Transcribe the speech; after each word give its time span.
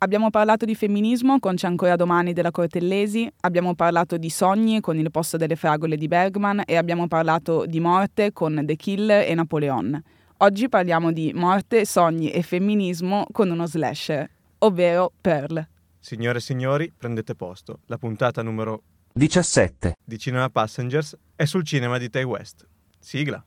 Abbiamo 0.00 0.30
parlato 0.30 0.64
di 0.64 0.76
femminismo 0.76 1.40
con 1.40 1.56
C'è 1.56 1.66
ancora 1.66 1.96
domani 1.96 2.32
della 2.32 2.52
Cortellesi, 2.52 3.28
abbiamo 3.40 3.74
parlato 3.74 4.16
di 4.16 4.30
sogni 4.30 4.80
con 4.80 4.96
Il 4.96 5.10
posto 5.10 5.36
delle 5.36 5.56
fragole 5.56 5.96
di 5.96 6.06
Bergman 6.06 6.62
e 6.64 6.76
abbiamo 6.76 7.08
parlato 7.08 7.66
di 7.66 7.80
morte 7.80 8.32
con 8.32 8.62
The 8.64 8.76
Killer 8.76 9.28
e 9.28 9.34
Napoleon. 9.34 10.00
Oggi 10.36 10.68
parliamo 10.68 11.10
di 11.10 11.32
morte, 11.34 11.84
sogni 11.84 12.30
e 12.30 12.42
femminismo 12.42 13.26
con 13.32 13.50
uno 13.50 13.66
slasher, 13.66 14.30
ovvero 14.58 15.10
Pearl. 15.20 15.66
Signore 15.98 16.38
e 16.38 16.42
signori, 16.42 16.92
prendete 16.96 17.34
posto. 17.34 17.80
La 17.86 17.98
puntata 17.98 18.40
numero 18.40 18.82
17 19.14 19.96
di 20.04 20.16
Cinema 20.16 20.48
Passengers 20.48 21.16
è 21.34 21.44
sul 21.44 21.64
cinema 21.64 21.98
di 21.98 22.08
Tai 22.08 22.22
West. 22.22 22.68
Sigla. 23.00 23.44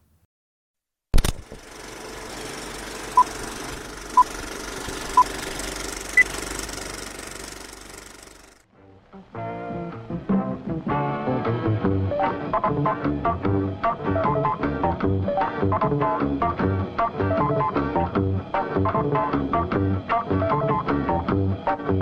Ed 21.92 21.98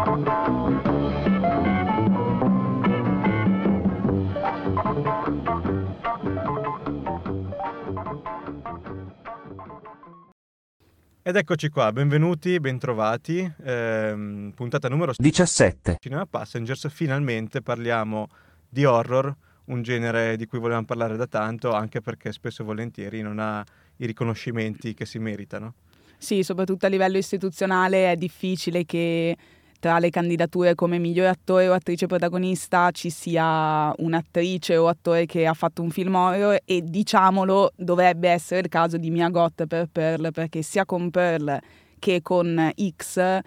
eccoci 11.35 11.69
qua, 11.69 11.91
benvenuti, 11.91 12.59
bentrovati. 12.59 13.51
Ehm, 13.63 14.51
puntata 14.55 14.87
numero 14.89 15.13
17 15.17 15.97
Cinema 15.99 16.27
Passengers. 16.27 16.87
Finalmente 16.89 17.63
parliamo 17.63 18.27
di 18.69 18.85
horror, 18.85 19.35
un 19.65 19.81
genere 19.81 20.37
di 20.37 20.45
cui 20.45 20.59
volevamo 20.59 20.85
parlare 20.85 21.17
da 21.17 21.25
tanto, 21.25 21.73
anche 21.73 21.99
perché 21.99 22.31
spesso 22.31 22.61
e 22.61 22.65
volentieri 22.65 23.23
non 23.23 23.39
ha 23.39 23.65
i 23.97 24.05
riconoscimenti 24.05 24.93
che 24.93 25.07
si 25.07 25.17
meritano. 25.17 25.73
Sì, 26.15 26.43
soprattutto 26.43 26.85
a 26.85 26.89
livello 26.89 27.17
istituzionale 27.17 28.11
è 28.11 28.15
difficile 28.15 28.85
che 28.85 29.35
tra 29.79 29.97
le 29.99 30.09
candidature 30.09 30.75
come 30.75 30.97
miglior 30.99 31.27
attore 31.27 31.69
o 31.69 31.73
attrice 31.73 32.05
protagonista 32.05 32.91
ci 32.91 33.09
sia 33.09 33.93
un'attrice 33.97 34.75
o 34.75 34.87
attore 34.87 35.25
che 35.25 35.45
ha 35.47 35.53
fatto 35.53 35.81
un 35.81 35.89
film 35.89 36.15
horror 36.15 36.59
e 36.65 36.81
diciamolo 36.83 37.71
dovrebbe 37.75 38.29
essere 38.29 38.59
il 38.59 38.67
caso 38.67 38.97
di 38.97 39.09
Mia 39.09 39.29
Goth 39.29 39.65
per 39.65 39.87
Pearl 39.89 40.31
perché 40.31 40.61
sia 40.61 40.85
con 40.85 41.09
Pearl 41.09 41.57
che 41.97 42.21
con 42.21 42.71
X 42.95 43.39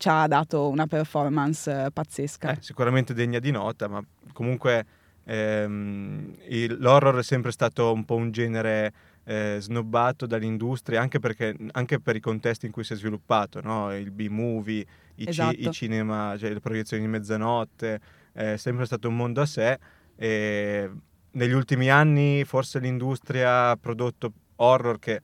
ci 0.00 0.08
ha 0.08 0.26
dato 0.26 0.68
una 0.68 0.86
performance 0.86 1.90
pazzesca. 1.92 2.52
Eh, 2.52 2.58
sicuramente 2.60 3.12
degna 3.12 3.38
di 3.38 3.50
nota, 3.50 3.86
ma 3.86 4.02
comunque 4.32 4.86
ehm, 5.24 6.34
il, 6.48 6.78
l'horror 6.80 7.18
è 7.18 7.22
sempre 7.22 7.52
stato 7.52 7.92
un 7.92 8.06
po' 8.06 8.14
un 8.14 8.30
genere 8.30 8.92
eh, 9.24 9.58
snobbato 9.60 10.26
dall'industria 10.26 11.00
anche, 11.02 11.18
perché, 11.18 11.54
anche 11.72 12.00
per 12.00 12.16
i 12.16 12.20
contesti 12.20 12.66
in 12.66 12.72
cui 12.72 12.82
si 12.82 12.94
è 12.94 12.96
sviluppato, 12.96 13.60
no? 13.60 13.94
il 13.94 14.10
B-movie, 14.10 14.86
i, 15.20 15.28
Esatto. 15.28 15.54
ci- 15.54 15.68
i 15.68 15.70
cinema, 15.70 16.36
cioè 16.38 16.52
le 16.52 16.60
proiezioni 16.60 17.02
di 17.02 17.08
mezzanotte, 17.08 18.00
è 18.32 18.56
sempre 18.56 18.86
stato 18.86 19.08
un 19.08 19.16
mondo 19.16 19.40
a 19.40 19.46
sé 19.46 19.78
e 20.16 20.90
negli 21.32 21.52
ultimi 21.52 21.90
anni 21.90 22.44
forse 22.44 22.78
l'industria 22.78 23.70
ha 23.70 23.76
prodotto 23.76 24.32
horror 24.56 24.98
che 24.98 25.20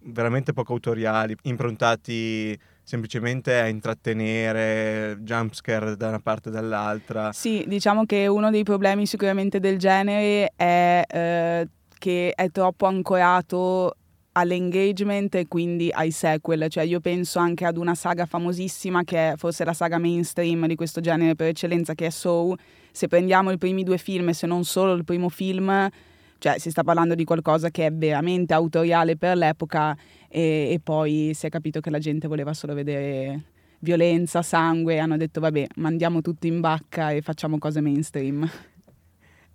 veramente 0.00 0.52
poco 0.52 0.72
autoriali, 0.74 1.36
improntati 1.42 2.58
semplicemente 2.82 3.58
a 3.58 3.68
intrattenere, 3.68 5.18
jumpscare 5.20 5.96
da 5.96 6.08
una 6.08 6.20
parte 6.20 6.48
e 6.48 6.52
dall'altra. 6.52 7.32
Sì, 7.32 7.64
diciamo 7.66 8.06
che 8.06 8.26
uno 8.26 8.50
dei 8.50 8.62
problemi 8.62 9.06
sicuramente 9.06 9.60
del 9.60 9.76
genere 9.76 10.52
è 10.56 11.02
eh, 11.06 11.68
che 11.98 12.32
è 12.34 12.50
troppo 12.50 12.86
ancorato 12.86 13.96
all'engagement 14.38 15.34
e 15.34 15.46
quindi 15.46 15.90
ai 15.92 16.10
sequel, 16.10 16.68
cioè 16.68 16.84
io 16.84 17.00
penso 17.00 17.38
anche 17.38 17.64
ad 17.64 17.76
una 17.76 17.94
saga 17.94 18.26
famosissima 18.26 19.04
che 19.04 19.32
è 19.32 19.36
forse 19.36 19.64
la 19.64 19.72
saga 19.72 19.98
mainstream 19.98 20.66
di 20.66 20.74
questo 20.74 21.00
genere 21.00 21.34
per 21.34 21.48
eccellenza 21.48 21.94
che 21.94 22.06
è 22.06 22.10
Saw, 22.10 22.54
se 22.90 23.06
prendiamo 23.08 23.50
i 23.50 23.58
primi 23.58 23.82
due 23.82 23.98
film 23.98 24.28
e 24.30 24.32
se 24.32 24.46
non 24.46 24.64
solo 24.64 24.94
il 24.94 25.04
primo 25.04 25.28
film, 25.28 25.88
cioè 26.38 26.58
si 26.58 26.70
sta 26.70 26.82
parlando 26.84 27.14
di 27.14 27.24
qualcosa 27.24 27.70
che 27.70 27.86
è 27.86 27.92
veramente 27.92 28.54
autoriale 28.54 29.16
per 29.16 29.36
l'epoca 29.36 29.96
e, 30.28 30.70
e 30.72 30.80
poi 30.82 31.32
si 31.34 31.46
è 31.46 31.48
capito 31.48 31.80
che 31.80 31.90
la 31.90 31.98
gente 31.98 32.28
voleva 32.28 32.54
solo 32.54 32.74
vedere 32.74 33.42
violenza, 33.80 34.42
sangue 34.42 34.98
hanno 34.98 35.16
detto 35.16 35.40
vabbè 35.40 35.66
mandiamo 35.76 36.20
tutto 36.20 36.46
in 36.46 36.60
bacca 36.60 37.10
e 37.10 37.22
facciamo 37.22 37.58
cose 37.58 37.80
mainstream. 37.80 38.48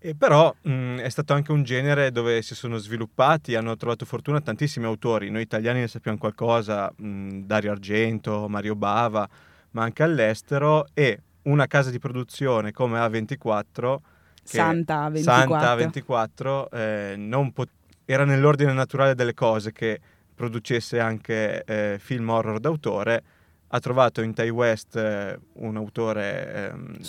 E 0.06 0.16
però 0.16 0.54
mh, 0.64 0.98
è 0.98 1.08
stato 1.08 1.32
anche 1.32 1.54
un 1.54 1.64
genere 1.64 2.12
dove 2.12 2.42
si 2.42 2.56
sono 2.56 2.76
sviluppati, 2.76 3.56
hanno 3.56 3.78
trovato 3.78 4.04
fortuna 4.04 4.42
tantissimi 4.42 4.86
autori. 4.86 5.30
Noi 5.30 5.44
italiani 5.44 5.80
ne 5.80 5.88
sappiamo 5.88 6.18
qualcosa, 6.18 6.92
mh, 6.94 7.46
Dario 7.46 7.72
Argento, 7.72 8.50
Mario 8.50 8.76
Bava, 8.76 9.26
ma 9.72 9.84
anche 9.84 10.04
all'estero. 10.04 10.88
E 10.94 11.22
una 11.44 11.68
casa 11.68 11.90
di 11.90 12.00
produzione 12.00 12.74
come 12.74 13.00
A24, 13.00 13.96
che 14.44 14.58
Santa 14.58 15.08
24. 15.08 15.22
Santa 15.22 15.76
24 15.76 16.72
eh, 16.72 17.14
non 17.16 17.54
pot- 17.54 17.70
era 18.04 18.26
nell'ordine 18.26 18.74
naturale 18.74 19.16
delle 19.16 19.34
cose 19.34 19.72
che 19.72 20.02
producesse 20.36 21.00
anche 21.00 21.64
eh, 21.64 21.96
film 21.98 22.28
horror 22.28 22.60
d'autore. 22.60 23.24
Ha 23.70 23.80
trovato 23.80 24.22
in 24.22 24.34
Tai 24.34 24.50
West 24.50 24.98
eh, 24.98 25.40
un 25.54 25.78
autore 25.78 26.54
ehm, 26.54 27.00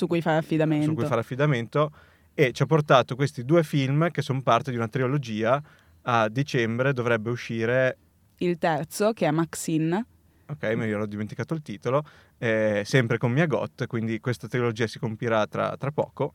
su 0.84 0.94
cui 0.94 1.04
fare 1.08 1.20
affidamento. 1.22 1.90
E 2.34 2.52
ci 2.52 2.62
ha 2.62 2.66
portato 2.66 3.14
questi 3.14 3.44
due 3.44 3.62
film 3.62 4.10
che 4.10 4.22
sono 4.22 4.42
parte 4.42 4.70
di 4.70 4.76
una 4.76 4.88
trilogia. 4.88 5.62
A 6.02 6.28
dicembre 6.28 6.92
dovrebbe 6.92 7.30
uscire, 7.30 7.96
Il 8.38 8.58
terzo, 8.58 9.12
che 9.12 9.26
è 9.26 9.30
Maxine, 9.30 10.04
ok, 10.46 10.64
mi 10.74 10.90
ero 10.90 11.06
dimenticato 11.06 11.54
il 11.54 11.62
titolo, 11.62 12.04
eh, 12.38 12.82
sempre 12.84 13.16
con 13.18 13.32
Mia 13.32 13.46
Goth, 13.46 13.86
quindi 13.86 14.20
questa 14.20 14.48
trilogia 14.48 14.86
si 14.86 14.98
compirà 14.98 15.46
tra, 15.46 15.76
tra 15.76 15.90
poco. 15.90 16.32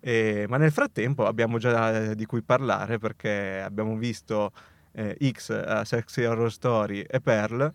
Eh, 0.00 0.46
ma 0.48 0.56
nel 0.56 0.72
frattempo 0.72 1.26
abbiamo 1.26 1.58
già 1.58 2.10
eh, 2.10 2.14
di 2.14 2.24
cui 2.24 2.42
parlare 2.42 2.98
perché 2.98 3.60
abbiamo 3.62 3.96
visto 3.96 4.52
eh, 4.92 5.16
X, 5.30 5.50
a 5.50 5.84
Sexy 5.84 6.24
Horror 6.24 6.50
Story 6.50 7.00
e 7.00 7.20
Pearl, 7.20 7.70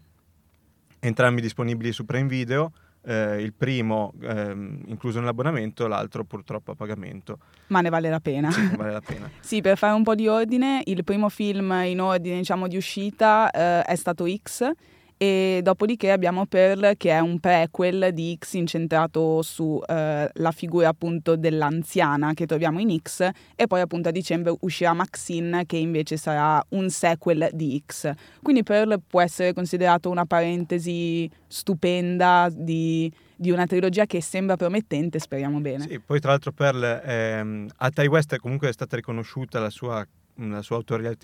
entrambi 1.00 1.42
disponibili 1.42 1.92
su 1.92 2.06
Prime 2.06 2.28
Video. 2.28 2.72
Eh, 3.06 3.42
il 3.42 3.54
primo 3.54 4.14
ehm, 4.22 4.82
incluso 4.88 5.20
nell'abbonamento, 5.20 5.88
l'altro 5.88 6.24
purtroppo 6.24 6.72
a 6.72 6.76
pagamento. 6.76 7.38
ma 7.68 7.82
ne 7.82 7.90
vale 7.90 8.10
la 8.10 8.20
pena. 8.20 8.52
Sì, 8.52 8.76
vale 8.76 8.92
la 8.92 9.02
pena. 9.06 9.30
Sì, 9.40 9.62
per 9.62 9.78
fare 9.78 9.94
un 9.94 10.04
po' 10.04 10.16
di 10.16 10.28
ordine, 10.28 10.82
il 10.86 11.04
primo 11.04 11.30
film 11.30 11.72
in 11.86 12.02
ordine 12.02 12.38
diciamo, 12.38 12.68
di 12.68 12.78
uscita 12.78 13.50
eh, 13.52 13.82
è 13.84 13.96
stato 13.96 14.26
X 14.28 14.72
e 15.18 15.62
dopodiché 15.64 16.12
abbiamo 16.12 16.46
Pearl 16.46 16.98
che 16.98 17.12
è 17.12 17.20
un 17.20 17.40
prequel 17.40 18.10
di 18.14 18.38
X 18.38 18.54
incentrato 18.54 19.42
sulla 19.42 20.52
figura 20.54 20.90
appunto 20.90 21.38
dell'anziana 21.38 22.34
che 22.34 22.46
troviamo 22.46 22.80
in 22.80 22.98
X 23.00 23.30
e 23.56 23.68
poi 23.68 23.80
appunto 23.80 24.10
a 24.10 24.12
dicembre 24.12 24.56
uscirà 24.60 24.94
Maxine 24.94 25.66
che 25.66 25.78
invece 25.78 26.18
sarà 26.18 26.64
un 26.70 26.90
sequel 26.90 27.50
di 27.54 27.82
X. 27.86 28.12
Quindi 28.42 28.64
Pearl 28.64 29.00
può 29.08 29.22
essere 29.22 29.54
considerato 29.54 30.10
una 30.10 30.26
parentesi 30.26 31.30
stupenda 31.48 32.50
di, 32.52 33.12
di 33.36 33.52
una 33.52 33.66
trilogia 33.66 34.06
che 34.06 34.22
sembra 34.22 34.58
promettente, 34.58 35.20
speriamo 35.20 35.60
bene. 35.62 35.88
Sì, 35.88 36.00
poi 36.00 36.20
tra 36.20 36.32
l'altro 36.32 36.52
Pearl 36.52 37.02
ehm, 37.04 37.70
a 37.78 37.90
Tai 37.90 38.08
West 38.08 38.36
comunque 38.38 38.68
è 38.68 38.74
stata 38.74 38.98
riconosciuta 38.98 39.60
la 39.60 39.70
sua, 39.70 40.06
la 40.36 40.62
sua 40.62 40.76
autorial- 40.76 41.18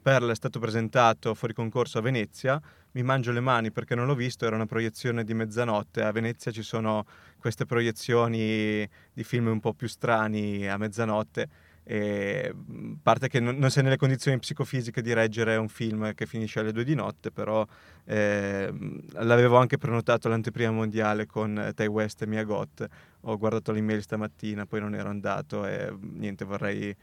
Pearl 0.00 0.30
è 0.30 0.34
stato 0.34 0.58
presentato 0.58 1.34
fuori 1.34 1.54
concorso 1.54 1.98
a 1.98 2.00
Venezia. 2.00 2.60
Mi 2.92 3.02
mangio 3.02 3.32
le 3.32 3.40
mani 3.40 3.70
perché 3.70 3.94
non 3.94 4.06
l'ho 4.06 4.14
visto, 4.14 4.46
era 4.46 4.54
una 4.56 4.66
proiezione 4.66 5.24
di 5.24 5.34
mezzanotte. 5.34 6.02
A 6.02 6.12
Venezia 6.12 6.50
ci 6.50 6.62
sono 6.62 7.04
queste 7.38 7.66
proiezioni 7.66 8.88
di 9.12 9.24
film 9.24 9.48
un 9.48 9.60
po' 9.60 9.74
più 9.74 9.88
strani 9.88 10.68
a 10.68 10.76
mezzanotte. 10.76 11.48
E, 11.84 12.52
mh, 12.54 12.92
a 12.96 12.98
parte 13.02 13.28
che 13.28 13.40
non, 13.40 13.56
non 13.56 13.70
sei 13.70 13.82
nelle 13.82 13.96
condizioni 13.96 14.38
psicofisiche 14.38 15.00
di 15.00 15.14
reggere 15.14 15.56
un 15.56 15.68
film 15.68 16.12
che 16.12 16.26
finisce 16.26 16.60
alle 16.60 16.72
due 16.72 16.84
di 16.84 16.94
notte, 16.94 17.30
però 17.30 17.66
ehm, 18.04 19.00
l'avevo 19.24 19.56
anche 19.56 19.78
prenotato 19.78 20.28
l'anteprima 20.28 20.70
mondiale 20.70 21.24
con 21.24 21.58
eh, 21.58 21.72
Tai 21.72 21.86
West 21.86 22.20
e 22.22 22.26
Mia 22.26 22.44
Goth. 22.44 22.86
Ho 23.22 23.38
guardato 23.38 23.72
l'email 23.72 24.02
stamattina, 24.02 24.66
poi 24.66 24.80
non 24.80 24.94
ero 24.94 25.08
andato 25.08 25.66
e 25.66 25.90
mh, 25.90 26.18
niente, 26.18 26.44
vorrei, 26.44 26.94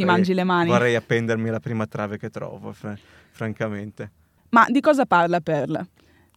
vorrei, 0.00 0.06
mangi 0.06 0.34
le 0.34 0.44
mani. 0.44 0.68
vorrei 0.68 0.94
appendermi 0.94 1.48
alla 1.48 1.60
prima 1.60 1.86
trave 1.86 2.18
che 2.18 2.30
trovo, 2.30 2.72
fra- 2.72 2.96
francamente. 3.30 4.10
Ma 4.50 4.66
di 4.68 4.80
cosa 4.80 5.06
parla 5.06 5.40
Pearl? 5.40 5.80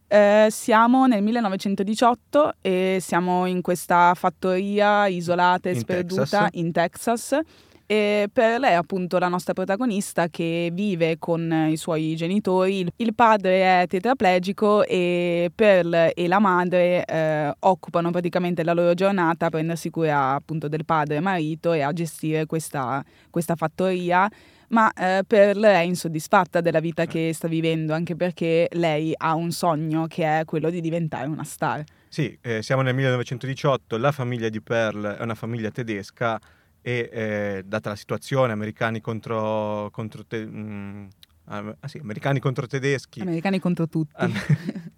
Eh, 0.08 0.46
siamo 0.50 1.06
nel 1.06 1.20
1918 1.22 2.54
e 2.60 2.98
siamo 3.00 3.44
in 3.46 3.60
questa 3.60 4.14
fattoria 4.14 5.06
isolata 5.08 5.68
e 5.68 5.72
In 5.72 5.78
sperduta 5.80 6.22
Texas. 6.22 6.48
in 6.52 6.72
Texas 6.72 7.38
E 7.86 8.28
per 8.32 8.58
lei, 8.58 8.74
appunto, 8.74 9.18
la 9.18 9.28
nostra 9.28 9.52
protagonista 9.52 10.28
che 10.28 10.70
vive 10.72 11.18
con 11.18 11.68
i 11.70 11.76
suoi 11.76 12.16
genitori. 12.16 12.86
Il 12.96 13.14
padre 13.14 13.82
è 13.82 13.86
tetraplegico 13.86 14.84
e 14.84 15.50
Pearl 15.54 16.10
e 16.14 16.26
la 16.26 16.40
madre 16.40 17.04
eh, 17.04 17.54
occupano 17.60 18.10
praticamente 18.10 18.64
la 18.64 18.72
loro 18.72 18.94
giornata 18.94 19.46
a 19.46 19.50
prendersi 19.50 19.90
cura 19.90 20.34
appunto 20.34 20.66
del 20.68 20.84
padre 20.84 21.16
e 21.16 21.20
marito 21.20 21.72
e 21.72 21.82
a 21.82 21.92
gestire 21.92 22.46
questa, 22.46 23.04
questa 23.30 23.54
fattoria 23.54 24.28
ma 24.68 24.92
eh, 24.92 25.22
Pearl 25.26 25.62
è 25.62 25.80
insoddisfatta 25.80 26.60
della 26.60 26.80
vita 26.80 27.06
che 27.06 27.30
sta 27.32 27.46
vivendo, 27.48 27.94
anche 27.94 28.16
perché 28.16 28.68
lei 28.72 29.12
ha 29.16 29.34
un 29.34 29.52
sogno 29.52 30.06
che 30.06 30.40
è 30.40 30.44
quello 30.44 30.70
di 30.70 30.80
diventare 30.80 31.28
una 31.28 31.44
star. 31.44 31.84
Sì, 32.08 32.36
eh, 32.40 32.62
siamo 32.62 32.82
nel 32.82 32.94
1918, 32.94 33.96
la 33.96 34.12
famiglia 34.12 34.48
di 34.48 34.60
Pearl 34.60 35.04
è 35.18 35.22
una 35.22 35.34
famiglia 35.34 35.70
tedesca 35.70 36.40
e 36.86 37.10
eh, 37.12 37.62
data 37.66 37.88
la 37.88 37.96
situazione, 37.96 38.52
americani 38.52 39.00
contro, 39.00 39.88
contro 39.90 40.24
te, 40.24 40.46
mm, 40.46 41.06
ah 41.46 41.74
sì, 41.86 41.98
americani 41.98 42.38
contro 42.38 42.68
tedeschi. 42.68 43.22
Americani 43.22 43.58
contro 43.58 43.88
tutti. 43.88 44.14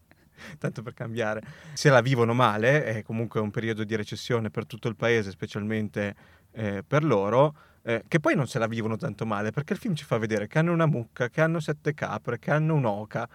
tanto 0.58 0.82
per 0.82 0.92
cambiare, 0.92 1.42
se 1.72 1.88
la 1.88 2.02
vivono 2.02 2.34
male, 2.34 2.84
è 2.84 3.02
comunque 3.02 3.40
un 3.40 3.50
periodo 3.50 3.84
di 3.84 3.96
recessione 3.96 4.50
per 4.50 4.66
tutto 4.66 4.88
il 4.88 4.96
paese, 4.96 5.30
specialmente 5.30 6.14
eh, 6.52 6.84
per 6.86 7.04
loro, 7.04 7.56
eh, 7.80 8.04
che 8.06 8.20
poi 8.20 8.34
non 8.34 8.46
se 8.46 8.58
la 8.58 8.66
vivono 8.66 8.98
tanto 8.98 9.24
male, 9.24 9.50
perché 9.50 9.72
il 9.72 9.78
film 9.78 9.94
ci 9.94 10.04
fa 10.04 10.18
vedere 10.18 10.46
che 10.46 10.58
hanno 10.58 10.74
una 10.74 10.86
mucca, 10.86 11.30
che 11.30 11.40
hanno 11.40 11.58
sette 11.58 11.94
capre, 11.94 12.38
che 12.38 12.50
hanno 12.50 12.74
un'oca. 12.74 13.26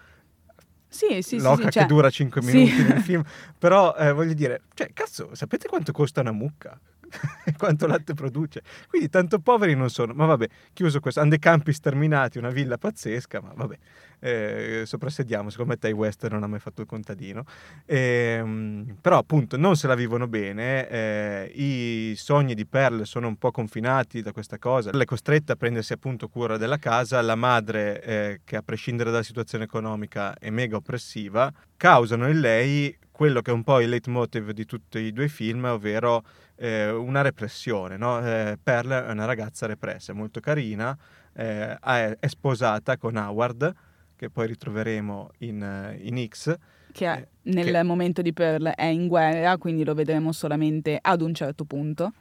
Sì, 0.86 1.22
sì, 1.22 1.40
L'oca 1.40 1.56
sì, 1.56 1.62
che 1.64 1.70
cioè, 1.72 1.86
dura 1.86 2.08
5 2.08 2.40
minuti 2.40 2.70
sì. 2.70 2.82
nel 2.84 3.00
film, 3.02 3.24
però 3.58 3.96
eh, 3.96 4.12
voglio 4.12 4.34
dire, 4.34 4.62
cioè, 4.74 4.92
cazzo, 4.92 5.34
sapete 5.34 5.66
quanto 5.66 5.90
costa 5.90 6.20
una 6.20 6.30
mucca? 6.30 6.78
quanto 7.56 7.86
latte 7.86 8.14
produce. 8.14 8.62
Quindi 8.88 9.08
tanto 9.08 9.38
poveri 9.38 9.74
non 9.74 9.90
sono. 9.90 10.12
Ma 10.14 10.26
vabbè, 10.26 10.46
chiuso 10.72 11.00
questo. 11.00 11.20
Hanno 11.20 11.30
dei 11.30 11.38
campi 11.38 11.72
sterminati, 11.72 12.38
una 12.38 12.50
villa 12.50 12.78
pazzesca, 12.78 13.40
ma 13.40 13.52
vabbè, 13.54 13.78
eh, 14.20 14.82
soprassediamo. 14.84 15.50
Secondo 15.50 15.72
me 15.72 15.78
Tai 15.78 15.92
West 15.92 16.26
non 16.28 16.42
ha 16.42 16.46
mai 16.46 16.60
fatto 16.60 16.80
il 16.80 16.86
contadino. 16.86 17.44
Eh, 17.84 18.84
però 19.00 19.18
appunto 19.18 19.56
non 19.56 19.76
se 19.76 19.86
la 19.86 19.94
vivono 19.94 20.26
bene. 20.26 20.88
Eh, 20.88 21.52
I 21.54 22.14
sogni 22.16 22.54
di 22.54 22.66
Pearl 22.66 23.04
sono 23.04 23.28
un 23.28 23.36
po' 23.36 23.50
confinati 23.50 24.22
da 24.22 24.32
questa 24.32 24.58
cosa. 24.58 24.90
Lei 24.92 25.02
è 25.02 25.06
costretta 25.06 25.54
a 25.54 25.56
prendersi 25.56 25.92
appunto 25.92 26.28
cura 26.28 26.56
della 26.56 26.78
casa. 26.78 27.20
La 27.20 27.34
madre, 27.34 28.02
eh, 28.02 28.40
che 28.44 28.56
a 28.56 28.62
prescindere 28.62 29.10
dalla 29.10 29.22
situazione 29.22 29.64
economica 29.64 30.34
è 30.38 30.50
mega 30.50 30.76
oppressiva, 30.76 31.52
causano 31.76 32.28
in 32.28 32.40
lei 32.40 32.96
quello 33.14 33.42
che 33.42 33.52
è 33.52 33.54
un 33.54 33.62
po' 33.62 33.80
il 33.80 33.90
leitmotiv 33.90 34.50
di 34.50 34.64
tutti 34.64 34.98
i 34.98 35.12
due 35.12 35.28
film, 35.28 35.64
ovvero 35.66 36.24
eh, 36.56 36.90
una 36.90 37.22
repressione. 37.22 37.96
No? 37.96 38.18
Eh, 38.20 38.58
Pearl 38.62 38.90
è 38.90 39.10
una 39.10 39.24
ragazza 39.24 39.66
repressa, 39.66 40.12
è 40.12 40.14
molto 40.14 40.40
carina, 40.40 40.96
eh, 41.34 41.76
è, 41.78 42.16
è, 42.18 42.26
sposata 42.26 42.96
con 42.96 43.16
Howard, 43.16 43.72
che 44.16 44.30
poi 44.30 44.46
ritroveremo 44.46 45.30
in, 45.38 45.96
in 46.00 46.26
X. 46.28 46.56
Che 46.92 47.06
è, 47.06 47.26
nel 47.42 47.72
che... 47.72 47.82
momento 47.82 48.22
di 48.22 48.32
Pearl 48.32 48.68
è 48.68 48.86
in 48.86 49.08
guerra, 49.08 49.56
quindi 49.58 49.84
lo 49.84 49.94
vedremo 49.94 50.32
solamente 50.32 50.98
ad 51.00 51.20
un 51.20 51.34
certo 51.34 51.64
punto. 51.64 52.12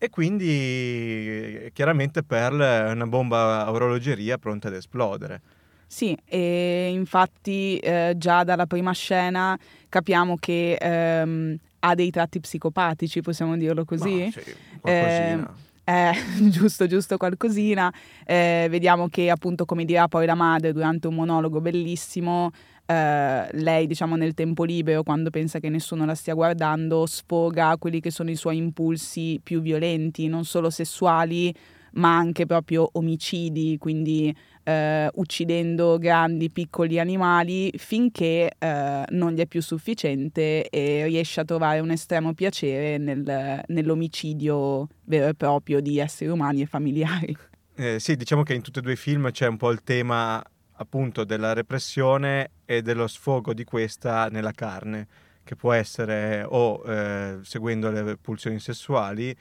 E 0.00 0.10
quindi 0.10 1.70
chiaramente 1.72 2.22
Pearl 2.22 2.60
è 2.60 2.92
una 2.92 3.06
bomba 3.06 3.64
a 3.64 3.72
orologeria 3.72 4.38
pronta 4.38 4.68
ad 4.68 4.74
esplodere. 4.74 5.40
Sì, 5.88 6.16
e 6.26 6.90
infatti 6.92 7.78
eh, 7.78 8.12
già 8.16 8.44
dalla 8.44 8.66
prima 8.66 8.92
scena 8.92 9.58
capiamo 9.88 10.36
che 10.36 10.74
ehm, 10.74 11.58
ha 11.80 11.94
dei 11.94 12.10
tratti 12.10 12.40
psicopatici, 12.40 13.20
possiamo 13.20 13.56
dirlo 13.56 13.84
così? 13.84 14.24
Ma, 14.24 14.30
sì, 14.30 14.54
qualcosina. 14.80 15.54
Eh, 15.54 15.68
eh, 15.88 16.12
giusto, 16.50 16.86
giusto, 16.86 17.16
qualcosina. 17.16 17.92
Eh, 18.26 18.66
vediamo 18.68 19.08
che 19.08 19.30
appunto, 19.30 19.64
come 19.64 19.84
dirà 19.84 20.06
poi 20.06 20.26
la 20.26 20.34
madre 20.34 20.72
durante 20.72 21.06
un 21.06 21.14
monologo 21.14 21.60
bellissimo, 21.60 22.50
eh, 22.84 23.48
lei, 23.52 23.86
diciamo, 23.86 24.16
nel 24.16 24.34
tempo 24.34 24.64
libero, 24.64 25.02
quando 25.02 25.30
pensa 25.30 25.60
che 25.60 25.68
nessuno 25.68 26.04
la 26.04 26.14
stia 26.14 26.34
guardando, 26.34 27.06
sfoga 27.06 27.76
quelli 27.78 28.00
che 28.00 28.10
sono 28.10 28.30
i 28.30 28.36
suoi 28.36 28.56
impulsi 28.58 29.40
più 29.42 29.60
violenti, 29.60 30.26
non 30.28 30.44
solo 30.44 30.68
sessuali, 30.68 31.54
ma 31.92 32.16
anche 32.16 32.46
proprio 32.46 32.88
omicidi, 32.92 33.76
quindi 33.78 34.34
eh, 34.64 35.10
uccidendo 35.14 35.98
grandi, 35.98 36.50
piccoli 36.50 36.98
animali 36.98 37.72
finché 37.76 38.52
eh, 38.58 39.04
non 39.08 39.32
gli 39.32 39.40
è 39.40 39.46
più 39.46 39.62
sufficiente 39.62 40.68
e 40.68 41.04
riesce 41.06 41.40
a 41.40 41.44
trovare 41.44 41.80
un 41.80 41.90
estremo 41.90 42.34
piacere 42.34 42.98
nel, 42.98 43.62
nell'omicidio 43.66 44.88
vero 45.04 45.28
e 45.28 45.34
proprio 45.34 45.80
di 45.80 45.98
esseri 45.98 46.30
umani 46.30 46.62
e 46.62 46.66
familiari. 46.66 47.36
Eh, 47.80 48.00
sì, 48.00 48.16
diciamo 48.16 48.42
che 48.42 48.54
in 48.54 48.60
tutti 48.60 48.80
e 48.80 48.82
due 48.82 48.94
i 48.94 48.96
film 48.96 49.30
c'è 49.30 49.46
un 49.46 49.56
po' 49.56 49.70
il 49.70 49.84
tema 49.84 50.42
appunto 50.78 51.22
della 51.22 51.52
repressione 51.52 52.50
e 52.64 52.82
dello 52.82 53.06
sfogo 53.06 53.54
di 53.54 53.62
questa 53.62 54.26
nella 54.26 54.50
carne, 54.50 55.06
che 55.44 55.54
può 55.54 55.72
essere 55.72 56.44
o 56.44 56.82
eh, 56.84 57.38
seguendo 57.42 57.90
le 57.92 58.16
pulsioni 58.16 58.58
sessuali 58.58 59.32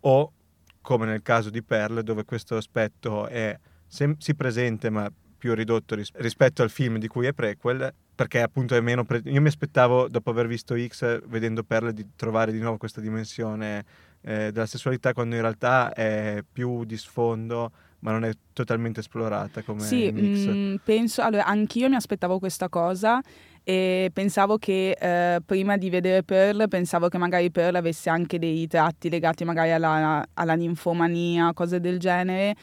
o 0.00 0.32
come 0.82 1.06
nel 1.06 1.22
caso 1.22 1.48
di 1.48 1.62
Pearl, 1.62 2.02
dove 2.02 2.24
questo 2.24 2.56
aspetto 2.56 3.26
è 3.26 3.58
sem- 3.86 4.16
sì 4.18 4.34
presente 4.34 4.90
ma 4.90 5.10
più 5.38 5.54
ridotto 5.54 5.94
ris- 5.94 6.12
rispetto 6.14 6.62
al 6.62 6.70
film 6.70 6.98
di 6.98 7.08
cui 7.08 7.26
è 7.26 7.32
prequel, 7.32 7.92
perché 8.14 8.40
appunto 8.40 8.76
è 8.76 8.80
meno... 8.80 9.04
Pre- 9.04 9.22
io 9.24 9.40
mi 9.40 9.48
aspettavo, 9.48 10.08
dopo 10.08 10.30
aver 10.30 10.46
visto 10.46 10.76
X, 10.76 11.26
vedendo 11.26 11.64
Pearl, 11.64 11.90
di 11.92 12.10
trovare 12.14 12.52
di 12.52 12.60
nuovo 12.60 12.76
questa 12.76 13.00
dimensione 13.00 13.84
eh, 14.20 14.52
della 14.52 14.66
sessualità, 14.66 15.12
quando 15.12 15.34
in 15.34 15.40
realtà 15.40 15.92
è 15.92 16.44
più 16.52 16.84
di 16.84 16.96
sfondo, 16.96 17.72
ma 18.00 18.12
non 18.12 18.24
è 18.24 18.32
totalmente 18.52 19.00
esplorata 19.00 19.62
come 19.62 19.80
sì. 19.80 20.12
Mh, 20.12 20.50
mm, 20.50 20.74
penso, 20.84 21.22
allora, 21.22 21.44
anch'io 21.44 21.88
mi 21.88 21.96
aspettavo 21.96 22.38
questa 22.38 22.68
cosa 22.68 23.20
e 23.64 24.10
pensavo 24.12 24.58
che 24.58 24.96
eh, 24.98 25.40
prima 25.44 25.76
di 25.76 25.90
vedere 25.90 26.22
Pearl 26.22 26.68
pensavo 26.68 27.08
che 27.08 27.18
magari 27.18 27.50
Pearl 27.50 27.76
avesse 27.76 28.10
anche 28.10 28.38
dei 28.38 28.66
tratti 28.66 29.08
legati 29.08 29.44
magari 29.44 29.72
alla, 29.72 30.26
alla 30.34 30.54
ninfomania, 30.54 31.52
cose 31.52 31.80
del 31.80 31.98
genere. 31.98 32.54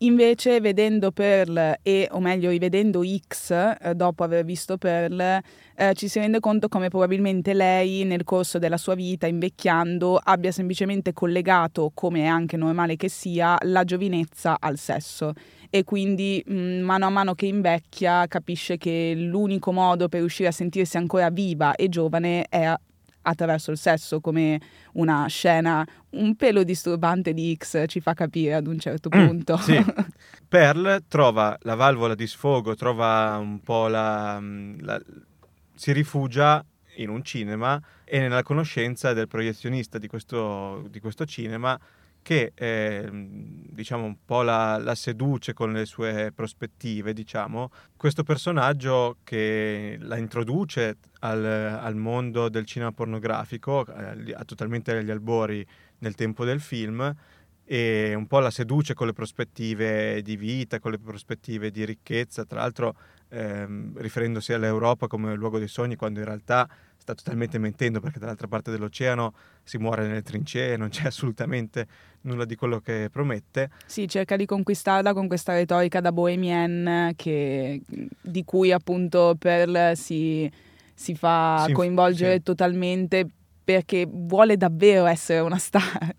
Invece 0.00 0.60
vedendo 0.60 1.10
Pearl 1.10 1.76
e 1.82 2.08
o 2.10 2.20
meglio 2.20 2.50
rivedendo 2.50 3.02
X 3.02 3.50
eh, 3.50 3.94
dopo 3.94 4.24
aver 4.24 4.44
visto 4.44 4.76
Pearl 4.76 5.40
eh, 5.74 5.94
ci 5.94 6.08
si 6.08 6.18
rende 6.18 6.38
conto 6.38 6.68
come 6.68 6.88
probabilmente 6.88 7.54
lei 7.54 8.04
nel 8.04 8.24
corso 8.24 8.58
della 8.58 8.76
sua 8.76 8.94
vita 8.94 9.26
invecchiando 9.26 10.20
abbia 10.22 10.52
semplicemente 10.52 11.14
collegato, 11.14 11.92
come 11.94 12.20
è 12.20 12.26
anche 12.26 12.58
normale 12.58 12.96
che 12.96 13.08
sia, 13.08 13.56
la 13.62 13.84
giovinezza 13.84 14.56
al 14.58 14.76
sesso 14.76 15.32
e 15.70 15.84
quindi 15.84 16.42
mh, 16.44 16.54
mm, 16.54 16.80
mano 16.82 17.06
a 17.06 17.10
mano 17.10 17.34
che 17.34 17.46
invecchia 17.46 18.26
capisce 18.26 18.76
che 18.76 19.14
l'unico 19.16 19.72
modo 19.72 20.08
per 20.08 20.20
riuscire 20.20 20.48
a 20.48 20.52
sentirsi 20.52 20.96
ancora 20.96 21.30
viva 21.30 21.74
e 21.74 21.88
giovane 21.88 22.46
è 22.48 22.74
attraverso 23.28 23.70
il 23.70 23.76
sesso, 23.76 24.20
come 24.20 24.60
una 24.92 25.26
scena 25.26 25.86
un 26.10 26.36
pelo 26.36 26.62
disturbante 26.62 27.34
di 27.34 27.54
X 27.56 27.84
ci 27.86 28.00
fa 28.00 28.14
capire 28.14 28.54
ad 28.54 28.66
un 28.66 28.78
certo 28.78 29.10
mm, 29.14 29.26
punto. 29.26 29.54
Mm, 29.54 29.60
sì. 29.60 29.84
Pearl 30.48 31.04
trova 31.08 31.56
la 31.62 31.74
valvola 31.74 32.14
di 32.14 32.26
sfogo, 32.26 32.74
trova 32.74 33.36
un 33.38 33.60
po' 33.60 33.88
la, 33.88 34.40
la... 34.78 35.00
si 35.74 35.92
rifugia 35.92 36.64
in 36.96 37.10
un 37.10 37.22
cinema 37.22 37.80
e 38.04 38.20
nella 38.20 38.42
conoscenza 38.42 39.12
del 39.12 39.28
proiezionista 39.28 39.98
di 39.98 40.06
questo, 40.06 40.86
di 40.88 41.00
questo 41.00 41.26
cinema 41.26 41.78
che 42.22 42.52
eh, 42.54 43.08
diciamo 43.76 44.04
un 44.04 44.16
po' 44.24 44.42
la, 44.42 44.78
la, 44.78 44.96
seduce 44.96 45.52
con 45.52 45.72
le 45.72 45.84
sue 45.84 46.32
prospettive, 46.34 47.12
diciamo, 47.12 47.70
questo 47.96 48.24
personaggio 48.24 49.18
che 49.22 49.96
la 50.00 50.16
introduce 50.16 50.96
al, 51.20 51.44
al 51.44 51.94
mondo 51.94 52.48
del 52.48 52.66
cinema 52.66 52.90
pornografico, 52.90 53.86
eh, 53.86 54.34
totalmente 54.44 54.96
agli 54.96 55.10
albori 55.10 55.64
nel 55.98 56.14
tempo 56.16 56.44
del 56.44 56.60
film, 56.60 57.14
e 57.64 58.14
un 58.14 58.26
po' 58.26 58.38
la 58.38 58.50
seduce 58.50 58.94
con 58.94 59.06
le 59.08 59.12
prospettive 59.12 60.22
di 60.22 60.36
vita, 60.36 60.78
con 60.78 60.92
le 60.92 60.98
prospettive 60.98 61.70
di 61.70 61.84
ricchezza, 61.84 62.44
tra 62.44 62.60
l'altro 62.60 62.94
ehm, 63.28 63.98
riferendosi 63.98 64.52
all'Europa 64.52 65.06
come 65.08 65.34
luogo 65.34 65.58
dei 65.58 65.68
sogni, 65.68 65.96
quando 65.96 66.20
in 66.20 66.24
realtà 66.24 66.68
sta 67.06 67.14
totalmente 67.14 67.58
mentendo 67.58 68.00
perché 68.00 68.18
dall'altra 68.18 68.48
parte 68.48 68.72
dell'oceano 68.72 69.32
si 69.62 69.78
muore 69.78 70.08
nelle 70.08 70.22
trincee, 70.22 70.76
non 70.76 70.88
c'è 70.88 71.06
assolutamente 71.06 71.86
nulla 72.22 72.44
di 72.44 72.56
quello 72.56 72.80
che 72.80 73.08
promette. 73.12 73.70
Sì, 73.86 74.08
cerca 74.08 74.34
di 74.34 74.44
conquistarla 74.44 75.12
con 75.12 75.28
questa 75.28 75.52
retorica 75.52 76.00
da 76.00 76.10
bohemian 76.10 77.12
che, 77.14 77.80
di 78.20 78.44
cui 78.44 78.72
appunto 78.72 79.36
Pearl 79.38 79.92
si, 79.94 80.50
si 80.92 81.14
fa 81.14 81.64
sì, 81.66 81.72
coinvolgere 81.72 82.34
sì. 82.34 82.42
totalmente 82.42 83.28
perché 83.62 84.06
vuole 84.08 84.56
davvero 84.56 85.06
essere 85.06 85.40
una 85.40 85.58
star. 85.58 86.14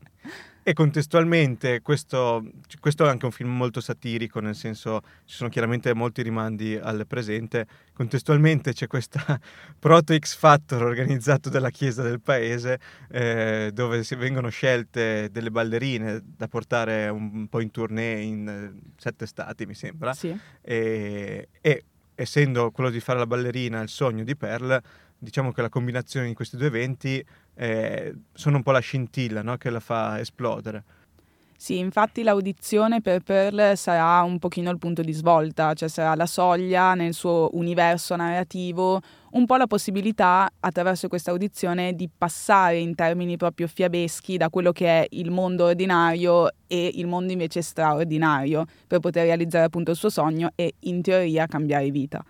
E 0.67 0.74
contestualmente 0.74 1.81
questo, 1.81 2.43
questo, 2.81 3.05
è 3.05 3.07
anche 3.07 3.24
un 3.24 3.31
film 3.31 3.55
molto 3.55 3.79
satirico, 3.79 4.41
nel 4.41 4.53
senso 4.53 5.00
ci 5.24 5.33
sono 5.33 5.50
chiaramente 5.50 5.93
molti 5.93 6.21
rimandi 6.21 6.75
al 6.75 7.07
presente. 7.07 7.65
Contestualmente 7.93 8.74
c'è 8.74 8.86
questa 8.86 9.39
proto 9.79 10.13
X 10.13 10.36
Factor 10.36 10.83
organizzato 10.83 11.47
dalla 11.47 11.69
chiesa 11.69 12.03
del 12.03 12.19
paese 12.19 12.81
eh, 13.09 13.71
dove 13.74 14.03
si 14.03 14.15
vengono 14.15 14.50
scelte 14.50 15.29
delle 15.31 15.51
ballerine 15.51 16.21
da 16.36 16.50
portare 16.50 17.07
un 17.07 17.47
po' 17.47 17.62
in 17.62 17.71
tournée 17.71 18.21
in 18.21 18.50
eh, 18.50 18.91
sette 18.97 19.25
stati, 19.25 19.65
mi 19.65 19.74
sembra. 19.74 20.12
Sì. 20.12 20.38
E, 20.59 21.47
e 21.62 21.83
essendo 22.13 22.71
quello 22.71 22.89
di 22.89 23.00
fare 23.00 23.19
la 23.19 23.25
ballerina 23.25 23.79
il 23.79 23.88
sogno 23.88 24.25
di 24.25 24.36
Pearl, 24.36 24.81
diciamo 25.17 25.53
che 25.53 25.62
la 25.62 25.69
combinazione 25.69 26.27
di 26.27 26.33
questi 26.33 26.57
due 26.57 26.67
eventi 26.67 27.25
eh, 27.58 28.14
sono 28.34 28.58
un 28.58 28.64
po' 28.64 28.72
la 28.72 28.80
scintilla 28.80 29.42
no? 29.42 29.58
che 29.58 29.70
la 29.70 29.80
fa 29.80 30.20
esplodere. 30.20 30.84
Sì, 31.60 31.80
infatti 31.80 32.22
l'audizione 32.22 33.02
per 33.02 33.22
Pearl 33.22 33.76
sarà 33.76 34.22
un 34.22 34.38
pochino 34.38 34.70
il 34.70 34.78
punto 34.78 35.02
di 35.02 35.12
svolta, 35.12 35.74
cioè 35.74 35.90
sarà 35.90 36.14
la 36.14 36.28
soglia 36.28 36.94
nel 36.94 37.16
suo 37.16 37.50
universo 37.54 38.16
narrativo, 38.16 39.02
un 39.32 39.48
po' 39.48 39.56
la 39.56 39.66
possibilità 39.66 40.48
attraverso 40.60 41.08
questa 41.08 41.32
audizione 41.32 41.94
di 41.94 42.08
passare 42.16 42.78
in 42.78 42.94
termini 42.94 43.38
proprio 43.38 43.66
fiabeschi 43.66 44.38
da 44.38 44.52
quello 44.52 44.72
che 44.72 44.86
è 44.86 45.08
il 45.10 45.32
mondo 45.32 45.66
ordinario 45.66 46.50
e 46.68 46.92
il 46.94 47.08
mondo 47.08 47.32
invece 47.32 47.64
straordinario 47.64 48.66
per 48.86 49.00
poter 49.00 49.26
realizzare 49.26 49.66
appunto 49.66 49.90
il 49.90 49.98
suo 49.98 50.12
sogno 50.12 50.52
e 50.54 50.76
in 50.82 51.02
teoria 51.02 51.48
cambiare 51.48 51.90
vita. 51.90 52.24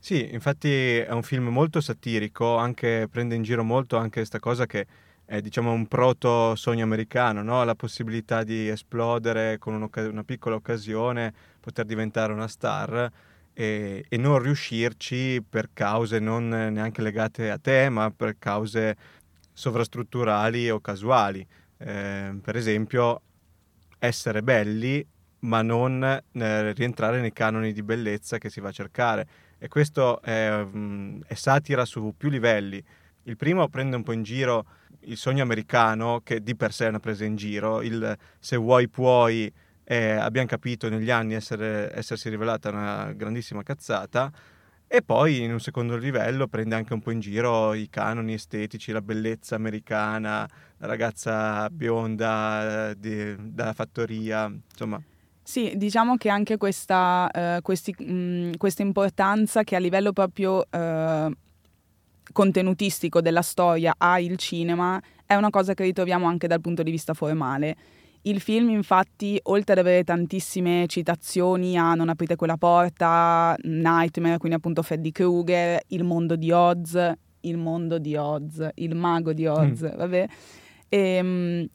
Sì, 0.00 0.28
infatti 0.32 0.96
è 0.98 1.10
un 1.10 1.22
film 1.22 1.48
molto 1.48 1.80
satirico, 1.80 2.56
anche, 2.56 3.08
prende 3.10 3.34
in 3.34 3.42
giro 3.42 3.62
molto 3.64 3.96
anche 3.96 4.20
questa 4.20 4.38
cosa 4.38 4.64
che 4.64 4.86
è 5.24 5.40
diciamo 5.42 5.72
un 5.72 5.86
proto 5.86 6.54
sogno 6.54 6.84
americano, 6.84 7.42
no? 7.42 7.62
la 7.64 7.74
possibilità 7.74 8.44
di 8.44 8.68
esplodere 8.68 9.58
con 9.58 9.74
una 9.74 10.24
piccola 10.24 10.54
occasione, 10.54 11.34
poter 11.60 11.84
diventare 11.84 12.32
una 12.32 12.48
star 12.48 13.10
e, 13.52 14.04
e, 14.08 14.16
non 14.16 14.38
riuscirci 14.38 15.42
per 15.46 15.70
cause 15.74 16.18
non 16.20 16.48
neanche 16.48 17.02
legate 17.02 17.50
a 17.50 17.58
te, 17.58 17.90
ma 17.90 18.10
per 18.10 18.36
cause 18.38 18.96
sovrastrutturali 19.52 20.70
o 20.70 20.80
casuali. 20.80 21.46
Eh, 21.76 22.38
per 22.40 22.56
esempio, 22.56 23.20
essere 23.98 24.42
belli 24.42 25.04
ma 25.40 25.62
non 25.62 26.02
eh, 26.02 26.72
rientrare 26.72 27.20
nei 27.20 27.32
canoni 27.32 27.72
di 27.72 27.82
bellezza 27.82 28.38
che 28.38 28.50
si 28.50 28.60
va 28.60 28.70
a 28.70 28.72
cercare 28.72 29.28
e 29.58 29.68
questo 29.68 30.22
è, 30.22 30.64
mm, 30.64 31.22
è, 31.26 31.34
satira 31.34 31.84
su 31.84 32.14
più 32.16 32.30
livelli. 32.30 32.82
Il 33.24 33.36
primo 33.36 33.68
prende 33.68 33.96
un 33.96 34.02
po' 34.02 34.12
in 34.12 34.22
giro 34.22 34.66
il 35.00 35.16
sogno 35.16 35.42
americano, 35.42 36.20
che 36.22 36.42
di 36.42 36.54
per 36.56 36.72
sé 36.72 36.86
è 36.86 36.88
una 36.88 37.00
presa 37.00 37.24
in 37.24 37.36
giro, 37.36 37.82
il 37.82 38.16
se 38.38 38.56
vuoi 38.56 38.88
puoi, 38.88 39.52
eh, 39.84 40.12
abbiamo 40.12 40.46
capito 40.46 40.88
negli 40.88 41.10
anni 41.10 41.34
essere, 41.34 41.94
essersi 41.94 42.28
rivelata 42.28 42.70
una 42.70 43.12
grandissima 43.12 43.62
cazzata, 43.62 44.30
e 44.86 45.02
poi 45.02 45.42
in 45.42 45.52
un 45.52 45.60
secondo 45.60 45.96
livello 45.96 46.46
prende 46.46 46.74
anche 46.74 46.94
un 46.94 47.00
po' 47.00 47.10
in 47.10 47.20
giro 47.20 47.74
i 47.74 47.88
canoni 47.90 48.32
estetici, 48.34 48.92
la 48.92 49.02
bellezza 49.02 49.54
americana, 49.56 50.48
la 50.78 50.86
ragazza 50.86 51.68
bionda 51.70 52.90
eh, 52.90 52.94
di, 52.98 53.34
da 53.38 53.72
fattoria, 53.74 54.50
insomma 54.70 55.02
sì, 55.48 55.72
diciamo 55.76 56.18
che 56.18 56.28
anche 56.28 56.58
questa, 56.58 57.30
eh, 57.30 57.60
questi, 57.62 57.94
mh, 57.98 58.58
questa 58.58 58.82
importanza 58.82 59.64
che 59.64 59.76
a 59.76 59.78
livello 59.78 60.12
proprio 60.12 60.62
eh, 60.70 61.30
contenutistico 62.30 63.22
della 63.22 63.40
storia 63.40 63.94
ha 63.96 64.20
il 64.20 64.36
cinema 64.36 65.00
è 65.24 65.36
una 65.36 65.48
cosa 65.48 65.72
che 65.72 65.84
ritroviamo 65.84 66.26
anche 66.26 66.48
dal 66.48 66.60
punto 66.60 66.82
di 66.82 66.90
vista 66.90 67.14
formale. 67.14 67.76
Il 68.22 68.42
film, 68.42 68.68
infatti, 68.68 69.40
oltre 69.44 69.72
ad 69.72 69.78
avere 69.78 70.04
tantissime 70.04 70.84
citazioni 70.86 71.78
a 71.78 71.94
Non 71.94 72.10
aprite 72.10 72.36
quella 72.36 72.58
porta, 72.58 73.56
Nightmare, 73.62 74.36
quindi 74.36 74.58
appunto 74.58 74.82
Freddy 74.82 75.12
Krueger, 75.12 75.80
Il 75.86 76.04
mondo 76.04 76.36
di 76.36 76.50
Oz, 76.50 77.12
Il 77.40 77.56
mondo 77.56 77.98
di 77.98 78.16
Oz, 78.16 78.68
Il 78.74 78.94
mago 78.94 79.32
di 79.32 79.46
Oz, 79.46 79.80
mm. 79.80 79.96
vabbè. 79.96 80.26
E, 80.90 80.98
ehm, 80.98 81.26
mh, 81.26 81.68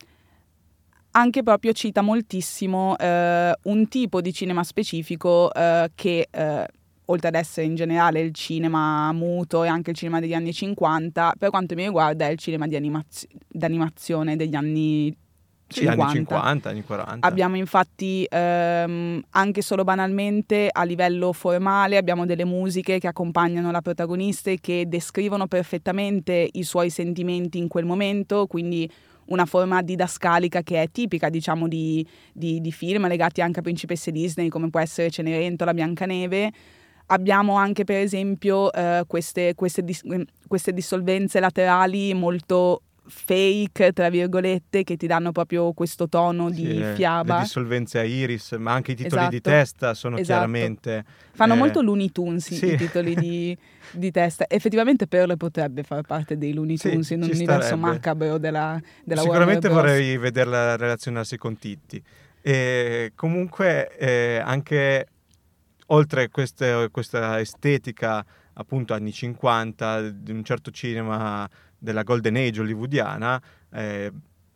anche 1.13 1.43
proprio 1.43 1.71
cita 1.73 2.01
moltissimo 2.01 2.97
eh, 2.97 3.53
un 3.63 3.87
tipo 3.87 4.21
di 4.21 4.33
cinema 4.33 4.63
specifico 4.63 5.53
eh, 5.53 5.91
che, 5.95 6.27
eh, 6.29 6.67
oltre 7.05 7.27
ad 7.27 7.35
essere 7.35 7.65
in 7.65 7.75
generale 7.75 8.19
il 8.21 8.33
cinema 8.33 9.11
muto 9.11 9.63
e 9.63 9.67
anche 9.67 9.91
il 9.91 9.95
cinema 9.95 10.19
degli 10.19 10.33
anni 10.33 10.53
50, 10.53 11.33
per 11.37 11.49
quanto 11.49 11.75
mi 11.75 11.83
riguarda 11.83 12.27
è 12.27 12.29
il 12.29 12.37
cinema 12.37 12.67
di 12.67 12.75
animaz- 12.75 13.27
d'animazione 13.47 14.35
degli 14.35 14.55
anni 14.55 15.15
sì, 15.67 15.87
anni 15.87 16.09
50, 16.09 16.69
anni 16.69 16.83
40. 16.83 17.27
Abbiamo 17.27 17.57
infatti 17.57 18.25
ehm, 18.29 19.21
anche 19.31 19.61
solo 19.61 19.83
banalmente 19.83 20.69
a 20.71 20.83
livello 20.83 21.33
formale 21.33 21.97
abbiamo 21.97 22.25
delle 22.25 22.45
musiche 22.45 22.99
che 22.99 23.07
accompagnano 23.07 23.71
la 23.71 23.81
protagonista 23.81 24.51
e 24.51 24.59
che 24.61 24.85
descrivono 24.87 25.47
perfettamente 25.47 26.47
i 26.51 26.63
suoi 26.63 26.89
sentimenti 26.89 27.57
in 27.57 27.67
quel 27.67 27.85
momento, 27.85 28.45
quindi 28.45 28.89
una 29.25 29.45
forma 29.45 29.81
didascalica 29.81 30.61
che 30.61 30.81
è 30.81 30.89
tipica, 30.89 31.29
diciamo, 31.29 31.67
di, 31.67 32.05
di, 32.31 32.61
di 32.61 32.71
film 32.71 33.07
legati 33.07 33.41
anche 33.41 33.59
a 33.59 33.61
principesse 33.63 34.11
Disney, 34.11 34.49
come 34.49 34.69
può 34.69 34.79
essere 34.79 35.09
Cenerentola, 35.09 35.73
Biancaneve. 35.73 36.51
Abbiamo 37.07 37.55
anche, 37.55 37.83
per 37.83 37.97
esempio, 37.97 38.71
eh, 38.71 39.03
queste, 39.07 39.55
queste, 39.55 39.83
dis- 39.83 40.03
queste 40.47 40.73
dissolvenze 40.73 41.39
laterali 41.39 42.13
molto 42.13 42.81
fake, 43.05 43.91
tra 43.93 44.09
virgolette, 44.09 44.83
che 44.83 44.95
ti 44.97 45.07
danno 45.07 45.31
proprio 45.31 45.73
questo 45.73 46.07
tono 46.07 46.51
sì, 46.51 46.67
di 46.67 46.83
fiaba. 46.95 47.37
Le 47.37 47.41
dissolvenze 47.43 47.99
a 47.99 48.03
iris, 48.03 48.53
ma 48.53 48.73
anche 48.73 48.91
i 48.91 48.95
titoli 48.95 49.21
esatto. 49.21 49.35
di 49.35 49.41
testa 49.41 49.93
sono 49.93 50.17
esatto. 50.17 50.37
chiaramente... 50.37 51.05
Fanno 51.33 51.53
eh... 51.53 51.57
molto 51.57 51.81
Looney 51.81 52.11
Tunes 52.11 52.53
sì. 52.53 52.73
i 52.73 52.77
titoli 52.77 53.15
di, 53.15 53.57
di, 53.91 54.11
testa. 54.11 54.45
Effettivamente 54.47 55.07
Pearl 55.07 55.35
potrebbe 55.37 55.83
far 55.83 56.01
parte 56.03 56.37
dei 56.37 56.53
Looney 56.53 56.77
Tunes 56.77 57.07
sì, 57.07 57.13
in 57.13 57.23
un 57.23 57.29
universo 57.29 57.67
starebbe. 57.67 57.87
macabro 57.87 58.37
della, 58.37 58.79
della 59.03 59.21
Sicuramente 59.21 59.67
vorrei 59.69 60.17
vederla 60.17 60.75
relazionarsi 60.75 61.37
con 61.37 61.57
Titti. 61.57 62.01
E 62.41 63.13
comunque 63.15 63.95
eh, 63.97 64.41
anche 64.43 65.07
oltre 65.87 66.29
queste, 66.29 66.89
questa 66.91 67.39
estetica 67.39 68.25
appunto 68.53 68.93
anni 68.93 69.11
50 69.11 70.09
di 70.09 70.31
un 70.31 70.43
certo 70.43 70.71
cinema 70.71 71.49
della 71.83 72.03
Golden 72.03 72.37
Age 72.37 72.61
hollywoodiana, 72.61 73.41
eh, 73.71 74.11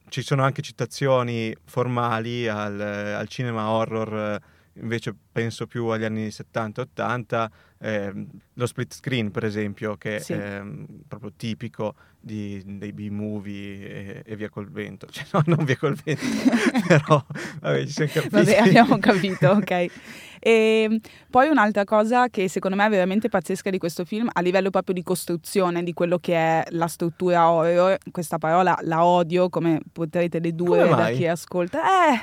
ci 0.08 0.22
sono 0.22 0.44
anche 0.44 0.62
citazioni 0.62 1.54
formali 1.66 2.48
al, 2.48 2.80
al 2.80 3.28
cinema 3.28 3.70
horror, 3.70 4.40
invece 4.80 5.16
penso 5.32 5.68
più 5.68 5.86
agli 5.88 6.04
anni 6.04 6.28
70-80, 6.28 7.48
eh, 7.80 8.28
lo 8.54 8.66
split 8.66 8.94
screen 8.94 9.32
per 9.32 9.44
esempio, 9.44 9.98
che 9.98 10.20
sì. 10.20 10.34
è 10.34 10.62
proprio 11.08 11.32
tipico 11.36 11.96
di, 12.20 12.62
dei 12.66 12.92
B-movie 12.92 13.88
e, 13.88 14.24
e, 14.26 14.36
via 14.36 14.50
col 14.50 14.70
vento, 14.70 15.08
cioè 15.12 15.26
no, 15.32 15.44
non 15.46 15.66
via 15.66 15.78
col 15.78 15.96
vento, 15.96 16.24
però 16.88 17.24
vabbè, 17.62 17.86
ci 17.86 17.92
siamo 17.92 18.12
capiti. 18.12 18.36
Vabbè, 18.36 18.58
abbiamo 18.58 18.98
capito, 19.00 19.50
ok. 19.50 19.72
E 19.72 19.92
ehm, 20.40 21.00
poi 21.30 21.48
un'altra 21.50 21.84
cosa 21.84 22.30
che 22.30 22.48
secondo 22.48 22.78
me 22.78 22.86
è 22.86 22.90
veramente 22.90 23.30
pazzesca 23.30 23.70
di 23.70 23.78
questo 23.78 24.06
film, 24.06 24.30
a 24.32 24.42
livello 24.42 24.70
proprio 24.70 24.94
di 24.94 25.04
costruzione 25.04 25.84
di 25.84 25.94
quello 25.94 26.20
che 26.20 26.36
è 26.36 26.64
la 26.70 26.88
struttura 26.88 27.50
horror, 27.50 27.98
questa 28.12 28.38
parola 28.38 28.78
la 28.82 29.04
odio, 29.04 29.50
come 29.50 29.82
potrete 29.92 30.40
dedurre 30.40 30.90
da 30.90 31.10
chi 31.10 31.28
ascolta. 31.28 31.80
Eh, 32.10 32.14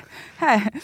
eh 0.46 0.80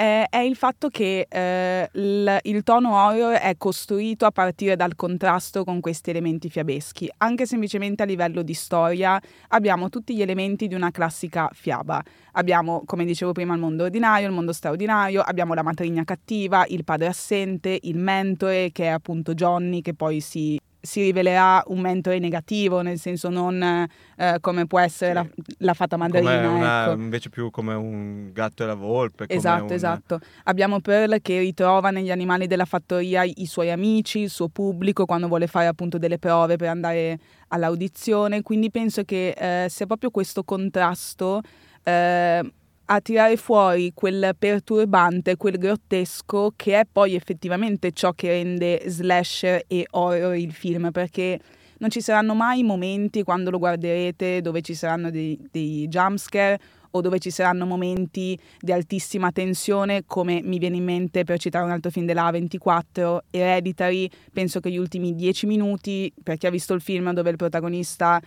eh, 0.00 0.28
è 0.30 0.38
il 0.38 0.56
fatto 0.56 0.88
che 0.88 1.26
eh, 1.28 1.90
il, 1.92 2.38
il, 2.44 2.62
tono 2.62 2.94
horror 2.94 3.34
è 3.34 3.54
costruito 3.58 4.24
a 4.24 4.30
partire 4.30 4.74
dal 4.74 4.96
contrasto 4.96 5.62
con 5.62 5.80
questi 5.80 6.08
elementi 6.08 6.48
fiabeschi. 6.48 7.12
Anche 7.18 7.44
semplicemente 7.44 8.02
a 8.02 8.06
livello 8.06 8.40
di 8.40 8.54
storia 8.54 9.20
abbiamo 9.48 9.90
tutti 9.90 10.16
gli 10.16 10.22
elementi 10.22 10.68
di 10.68 10.74
una 10.74 10.90
classica 10.90 11.50
fiaba. 11.52 12.02
Abbiamo, 12.32 12.82
come 12.86 13.04
dicevo 13.04 13.32
prima, 13.32 13.52
il 13.52 13.60
mondo 13.60 13.84
ordinario, 13.84 14.26
il 14.26 14.32
mondo 14.32 14.54
straordinario, 14.54 15.20
abbiamo 15.20 15.52
la 15.52 15.62
matrigna 15.62 16.04
cattiva, 16.04 16.64
il 16.68 16.82
padre 16.82 17.08
assente, 17.08 17.78
il 17.82 17.98
mentore 17.98 18.72
che 18.72 18.84
è 18.84 18.88
appunto 18.88 19.34
Johnny 19.34 19.82
che 19.82 19.92
poi 19.92 20.20
si 20.20 20.58
si 20.80 21.02
rivelerà 21.02 21.62
un 21.66 21.80
mentore 21.80 22.18
negativo, 22.18 22.80
nel 22.80 22.98
senso 22.98 23.28
non 23.28 23.62
eh, 23.62 24.38
come 24.40 24.66
può 24.66 24.78
essere 24.78 25.10
sì. 25.10 25.14
la, 25.14 25.26
la, 25.58 25.74
fata 25.74 25.96
madrina. 25.96 26.48
Una, 26.48 26.84
ecco. 26.84 27.00
Invece 27.00 27.28
più 27.28 27.50
come 27.50 27.74
un 27.74 28.32
gatto 28.32 28.62
e 28.62 28.66
la 28.66 28.74
volpe. 28.74 29.24
Esatto, 29.28 29.64
un... 29.64 29.72
esatto. 29.72 30.20
Abbiamo 30.44 30.80
Pearl 30.80 31.20
che 31.20 31.38
ritrova 31.38 31.90
negli 31.90 32.10
animali 32.10 32.46
della 32.46 32.64
fattoria 32.64 33.22
i 33.22 33.46
suoi 33.46 33.70
amici, 33.70 34.20
il 34.20 34.30
suo 34.30 34.48
pubblico, 34.48 35.04
quando 35.04 35.28
vuole 35.28 35.46
fare 35.46 35.66
appunto 35.66 35.98
delle 35.98 36.18
prove 36.18 36.56
per 36.56 36.68
andare 36.68 37.18
all'audizione. 37.48 38.42
Quindi 38.42 38.70
penso 38.70 39.04
che 39.04 39.30
eh, 39.30 39.68
sia 39.68 39.86
proprio 39.86 40.10
questo 40.10 40.44
contrasto 40.44 41.42
eh, 41.82 42.52
a 42.92 43.00
tirare 43.00 43.36
fuori 43.36 43.92
quel 43.94 44.34
perturbante, 44.36 45.36
quel 45.36 45.58
grottesco 45.58 46.52
che 46.56 46.80
è 46.80 46.84
poi 46.90 47.14
effettivamente 47.14 47.92
ciò 47.92 48.12
che 48.12 48.28
rende 48.28 48.82
slasher 48.86 49.62
e 49.68 49.86
horror 49.90 50.34
il 50.34 50.52
film, 50.52 50.90
perché 50.90 51.38
non 51.78 51.90
ci 51.90 52.00
saranno 52.00 52.34
mai 52.34 52.64
momenti 52.64 53.22
quando 53.22 53.50
lo 53.50 53.58
guarderete 53.58 54.40
dove 54.40 54.60
ci 54.60 54.74
saranno 54.74 55.10
dei, 55.10 55.38
dei 55.52 55.86
jumpscare 55.86 56.58
o 56.90 57.00
dove 57.00 57.20
ci 57.20 57.30
saranno 57.30 57.64
momenti 57.64 58.36
di 58.58 58.72
altissima 58.72 59.30
tensione, 59.30 60.02
come 60.04 60.40
mi 60.42 60.58
viene 60.58 60.76
in 60.76 60.84
mente 60.84 61.22
per 61.22 61.38
citare 61.38 61.64
un 61.64 61.70
altro 61.70 61.92
film 61.92 62.06
della 62.06 62.28
A24, 62.28 63.18
Hereditary, 63.30 64.10
penso 64.32 64.58
che 64.58 64.68
gli 64.68 64.78
ultimi 64.78 65.14
dieci 65.14 65.46
minuti, 65.46 66.12
per 66.20 66.38
chi 66.38 66.48
ha 66.48 66.50
visto 66.50 66.74
il 66.74 66.80
film 66.80 67.12
dove 67.12 67.30
il 67.30 67.36
protagonista 67.36 68.20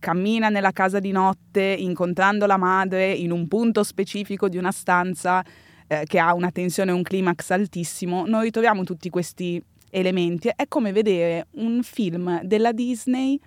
cammina 0.00 0.48
nella 0.48 0.72
casa 0.72 0.98
di 0.98 1.12
notte 1.12 1.62
incontrando 1.62 2.46
la 2.46 2.56
madre 2.56 3.12
in 3.12 3.30
un 3.30 3.46
punto 3.46 3.84
specifico 3.84 4.48
di 4.48 4.56
una 4.56 4.72
stanza 4.72 5.44
eh, 5.86 6.02
che 6.06 6.18
ha 6.18 6.34
una 6.34 6.50
tensione 6.50 6.90
e 6.90 6.94
un 6.94 7.02
climax 7.02 7.50
altissimo, 7.50 8.24
noi 8.26 8.44
ritroviamo 8.44 8.82
tutti 8.82 9.08
questi 9.10 9.62
elementi. 9.90 10.50
È 10.54 10.66
come 10.66 10.92
vedere 10.92 11.46
un 11.52 11.82
film 11.82 12.42
della 12.42 12.72
Disney 12.72 13.38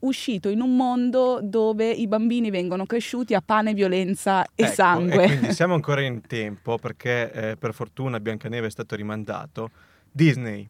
uscito 0.00 0.48
in 0.48 0.60
un 0.60 0.76
mondo 0.76 1.40
dove 1.42 1.90
i 1.90 2.06
bambini 2.06 2.50
vengono 2.50 2.86
cresciuti 2.86 3.34
a 3.34 3.40
pane, 3.40 3.72
violenza 3.72 4.44
e 4.54 4.64
ecco, 4.64 4.72
sangue. 4.72 5.24
E 5.24 5.26
quindi 5.26 5.52
siamo 5.52 5.74
ancora 5.74 6.02
in 6.02 6.20
tempo 6.26 6.76
perché 6.78 7.32
eh, 7.32 7.56
per 7.56 7.72
fortuna 7.72 8.20
Biancaneve 8.20 8.66
è 8.66 8.70
stato 8.70 8.94
rimandato. 8.94 9.70
Disney, 10.10 10.68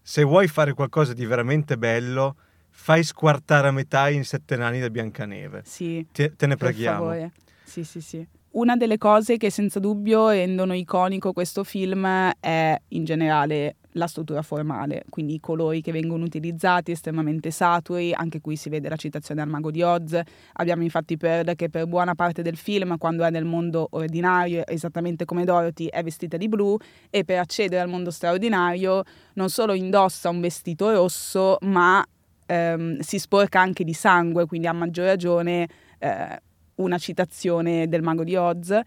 se 0.00 0.22
vuoi 0.22 0.48
fare 0.48 0.74
qualcosa 0.74 1.12
di 1.12 1.24
veramente 1.24 1.76
bello, 1.76 2.36
fai 2.74 3.04
squartare 3.04 3.68
a 3.68 3.70
metà 3.70 4.08
in 4.08 4.24
sette 4.24 4.56
nani 4.56 4.80
da 4.80 4.90
Biancaneve. 4.90 5.62
Sì. 5.64 6.04
Te, 6.10 6.34
te 6.34 6.46
ne 6.46 6.56
preghiamo. 6.56 7.30
Sì, 7.62 7.84
sì, 7.84 8.00
sì. 8.00 8.26
Una 8.52 8.76
delle 8.76 8.98
cose 8.98 9.36
che 9.36 9.50
senza 9.50 9.78
dubbio 9.78 10.28
rendono 10.28 10.74
iconico 10.74 11.32
questo 11.32 11.64
film 11.64 12.06
è 12.38 12.78
in 12.88 13.04
generale 13.04 13.76
la 13.92 14.06
struttura 14.06 14.42
formale, 14.42 15.04
quindi 15.08 15.34
i 15.34 15.40
colori 15.40 15.80
che 15.80 15.92
vengono 15.92 16.24
utilizzati 16.24 16.92
estremamente 16.92 17.50
saturi, 17.50 18.12
anche 18.12 18.40
qui 18.40 18.56
si 18.56 18.68
vede 18.68 18.88
la 18.88 18.96
citazione 18.96 19.42
al 19.42 19.48
mago 19.48 19.70
di 19.70 19.82
Oz, 19.82 20.18
abbiamo 20.54 20.82
infatti 20.82 21.16
Pearl 21.16 21.54
che 21.54 21.68
per 21.68 21.86
buona 21.86 22.14
parte 22.14 22.42
del 22.42 22.56
film 22.56 22.96
quando 22.98 23.24
è 23.24 23.30
nel 23.30 23.44
mondo 23.44 23.88
ordinario, 23.90 24.66
esattamente 24.66 25.24
come 25.24 25.44
Dorothy, 25.44 25.86
è 25.86 26.02
vestita 26.02 26.36
di 26.36 26.48
blu 26.48 26.76
e 27.10 27.24
per 27.24 27.38
accedere 27.38 27.82
al 27.82 27.88
mondo 27.88 28.10
straordinario 28.10 29.02
non 29.34 29.50
solo 29.50 29.72
indossa 29.74 30.28
un 30.28 30.40
vestito 30.40 30.90
rosso 30.90 31.56
ma 31.62 32.04
ehm, 32.52 32.98
si 33.00 33.18
sporca 33.18 33.60
anche 33.60 33.84
di 33.84 33.94
sangue, 33.94 34.46
quindi 34.46 34.66
a 34.66 34.72
maggior 34.72 35.06
ragione 35.06 35.68
eh, 35.98 36.40
una 36.76 36.98
citazione 36.98 37.88
del 37.88 38.02
mago 38.02 38.24
di 38.24 38.36
Oz. 38.36 38.78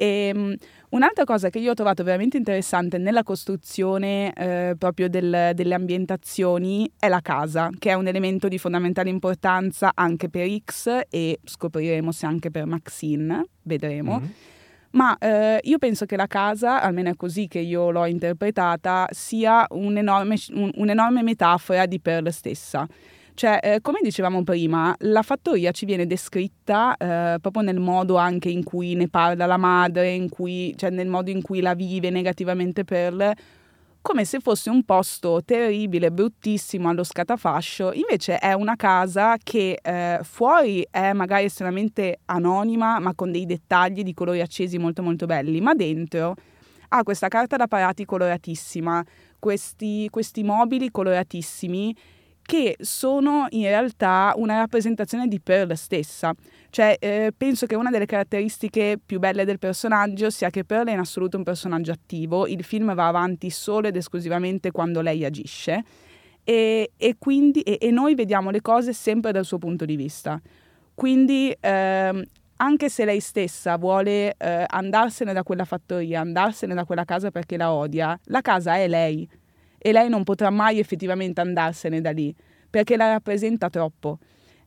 E, 0.00 0.30
um, 0.32 0.54
un'altra 0.90 1.24
cosa 1.24 1.50
che 1.50 1.58
io 1.58 1.72
ho 1.72 1.74
trovato 1.74 2.04
veramente 2.04 2.36
interessante 2.36 2.98
nella 2.98 3.24
costruzione 3.24 4.32
eh, 4.32 4.76
proprio 4.78 5.08
del, 5.08 5.50
delle 5.54 5.74
ambientazioni 5.74 6.88
è 6.96 7.08
la 7.08 7.20
casa, 7.20 7.68
che 7.76 7.90
è 7.90 7.94
un 7.94 8.06
elemento 8.06 8.46
di 8.46 8.58
fondamentale 8.58 9.10
importanza 9.10 9.90
anche 9.94 10.28
per 10.28 10.48
X 10.64 11.00
e 11.10 11.40
scopriremo 11.42 12.12
se 12.12 12.26
anche 12.26 12.52
per 12.52 12.66
Maxine, 12.66 13.44
vedremo. 13.62 14.20
Mm-hmm. 14.20 14.30
Ma 14.90 15.16
eh, 15.18 15.60
io 15.62 15.78
penso 15.78 16.06
che 16.06 16.16
la 16.16 16.26
casa, 16.26 16.80
almeno 16.80 17.10
è 17.10 17.16
così 17.16 17.46
che 17.46 17.58
io 17.58 17.90
l'ho 17.90 18.06
interpretata, 18.06 19.06
sia 19.10 19.66
un'enorme, 19.68 20.36
un, 20.54 20.70
un'enorme 20.74 21.22
metafora 21.22 21.86
di 21.86 22.00
Pearl 22.00 22.28
stessa. 22.30 22.86
Cioè, 23.34 23.60
eh, 23.62 23.80
come 23.80 24.00
dicevamo 24.02 24.42
prima, 24.42 24.92
la 25.00 25.22
fattoria 25.22 25.70
ci 25.70 25.86
viene 25.86 26.06
descritta 26.06 26.96
eh, 26.96 27.38
proprio 27.40 27.62
nel 27.62 27.78
modo 27.78 28.16
anche 28.16 28.48
in 28.48 28.64
cui 28.64 28.94
ne 28.94 29.08
parla 29.08 29.46
la 29.46 29.56
madre, 29.56 30.26
cui, 30.28 30.74
cioè 30.76 30.90
nel 30.90 31.06
modo 31.06 31.30
in 31.30 31.40
cui 31.40 31.60
la 31.60 31.74
vive 31.74 32.10
negativamente 32.10 32.82
Pearl, 32.82 33.32
come 34.08 34.24
se 34.24 34.40
fosse 34.40 34.70
un 34.70 34.84
posto 34.84 35.42
terribile, 35.44 36.10
bruttissimo, 36.10 36.88
allo 36.88 37.04
scatafascio. 37.04 37.92
Invece 37.92 38.38
è 38.38 38.54
una 38.54 38.74
casa 38.74 39.36
che 39.36 39.78
eh, 39.82 40.20
fuori 40.22 40.82
è 40.90 41.12
magari 41.12 41.44
estremamente 41.44 42.20
anonima, 42.24 43.00
ma 43.00 43.12
con 43.14 43.30
dei 43.30 43.44
dettagli 43.44 44.02
di 44.02 44.14
colori 44.14 44.40
accesi 44.40 44.78
molto 44.78 45.02
molto 45.02 45.26
belli, 45.26 45.60
ma 45.60 45.74
dentro 45.74 46.36
ha 46.88 47.02
questa 47.02 47.28
carta 47.28 47.56
da 47.56 47.66
parati 47.66 48.06
coloratissima, 48.06 49.04
questi, 49.38 50.08
questi 50.08 50.42
mobili 50.42 50.90
coloratissimi 50.90 51.94
che 52.48 52.76
sono 52.80 53.44
in 53.50 53.64
realtà 53.64 54.32
una 54.36 54.56
rappresentazione 54.56 55.28
di 55.28 55.38
Pearl 55.38 55.74
stessa. 55.74 56.32
Cioè, 56.70 56.96
eh, 56.98 57.30
penso 57.36 57.66
che 57.66 57.76
una 57.76 57.90
delle 57.90 58.06
caratteristiche 58.06 58.98
più 59.04 59.18
belle 59.18 59.44
del 59.44 59.58
personaggio 59.58 60.30
sia 60.30 60.48
che 60.48 60.64
Pearl 60.64 60.88
è 60.88 60.92
in 60.92 60.98
assoluto 60.98 61.36
un 61.36 61.42
personaggio 61.42 61.92
attivo, 61.92 62.46
il 62.46 62.64
film 62.64 62.94
va 62.94 63.06
avanti 63.06 63.50
solo 63.50 63.88
ed 63.88 63.96
esclusivamente 63.96 64.70
quando 64.70 65.02
lei 65.02 65.26
agisce 65.26 65.84
e, 66.42 66.92
e 66.96 67.16
quindi, 67.18 67.60
e, 67.60 67.76
e 67.78 67.90
noi 67.90 68.14
vediamo 68.14 68.48
le 68.48 68.62
cose 68.62 68.94
sempre 68.94 69.30
dal 69.30 69.44
suo 69.44 69.58
punto 69.58 69.84
di 69.84 69.96
vista. 69.96 70.40
Quindi 70.94 71.54
ehm, 71.60 72.24
anche 72.56 72.88
se 72.88 73.04
lei 73.04 73.20
stessa 73.20 73.76
vuole 73.76 74.34
eh, 74.38 74.64
andarsene 74.66 75.34
da 75.34 75.42
quella 75.42 75.66
fattoria, 75.66 76.20
andarsene 76.20 76.72
da 76.72 76.86
quella 76.86 77.04
casa 77.04 77.30
perché 77.30 77.58
la 77.58 77.74
odia, 77.74 78.18
la 78.24 78.40
casa 78.40 78.76
è 78.76 78.88
lei 78.88 79.28
e 79.78 79.92
lei 79.92 80.08
non 80.08 80.24
potrà 80.24 80.50
mai 80.50 80.78
effettivamente 80.78 81.40
andarsene 81.40 82.00
da 82.00 82.10
lì 82.10 82.34
perché 82.68 82.96
la 82.96 83.10
rappresenta 83.10 83.70
troppo. 83.70 84.18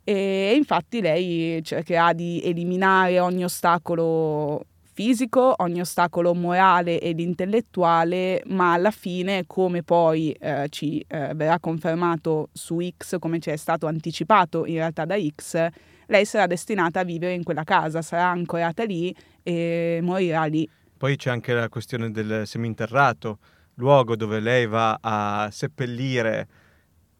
E 0.04 0.54
infatti 0.56 1.00
lei 1.00 1.64
cercherà 1.64 2.14
di 2.14 2.42
eliminare 2.44 3.20
ogni 3.20 3.44
ostacolo 3.44 4.66
fisico, 4.94 5.54
ogni 5.58 5.80
ostacolo 5.80 6.34
morale 6.34 7.00
ed 7.00 7.20
intellettuale, 7.20 8.42
ma 8.48 8.74
alla 8.74 8.92
fine, 8.92 9.46
come 9.46 9.84
poi 9.84 10.32
eh, 10.32 10.68
ci 10.70 11.04
eh, 11.08 11.34
verrà 11.36 11.60
confermato 11.60 12.50
su 12.52 12.80
X, 12.98 13.20
come 13.20 13.40
ci 13.40 13.52
è 13.52 13.56
stato 13.56 13.88
anticipato 13.88 14.66
in 14.66 14.76
realtà 14.76 15.06
da 15.06 15.16
X, 15.18 15.68
lei 16.08 16.26
sarà 16.26 16.48
destinata 16.48 17.02
a 17.02 17.04
vivere 17.04 17.34
in 17.34 17.44
quella 17.44 17.64
casa, 17.64 18.02
sarà 18.02 18.28
ancorata 18.28 18.84
lì 18.84 19.16
e 19.44 20.00
morirà 20.02 20.46
lì. 20.46 20.70
Poi 20.98 21.16
c'è 21.16 21.30
anche 21.30 21.54
la 21.54 21.70
questione 21.70 22.12
del 22.12 22.46
seminterrato 22.46 23.38
luogo 23.82 24.16
dove 24.16 24.40
lei 24.40 24.68
va 24.68 25.00
a 25.02 25.50
seppellire 25.52 26.48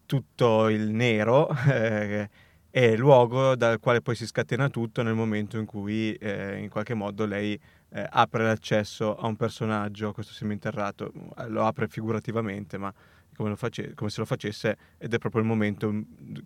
tutto 0.06 0.70
il 0.70 0.90
nero 0.90 1.50
eh, 1.68 2.30
è 2.70 2.80
il 2.80 3.00
luogo 3.00 3.56
dal 3.56 3.80
quale 3.80 4.02
poi 4.02 4.16
si 4.16 4.26
scatena 4.26 4.70
tutto 4.70 5.02
nel 5.02 5.16
momento 5.16 5.58
in 5.58 5.66
cui 5.66 6.14
eh, 6.14 6.58
in 6.58 6.70
qualche 6.70 6.94
modo 6.94 7.26
lei 7.26 7.60
eh, 7.90 8.06
apre 8.10 8.44
l'accesso 8.44 9.18
a 9.18 9.28
un 9.28 9.36
personaggio, 9.36 10.10
a 10.10 10.14
questo 10.14 10.32
seminterrato, 10.32 11.12
lo 11.48 11.66
apre 11.66 11.90
figurativamente, 11.90 12.78
ma 12.78 12.94
come, 13.36 13.56
face- 13.58 13.94
come, 13.94 14.10
se 14.10 14.22
lo 14.22 14.26
facesse 14.26 14.78
ed 14.98 15.14
è 15.14 15.18
proprio 15.18 15.42
il 15.42 15.48
momento 15.48 15.94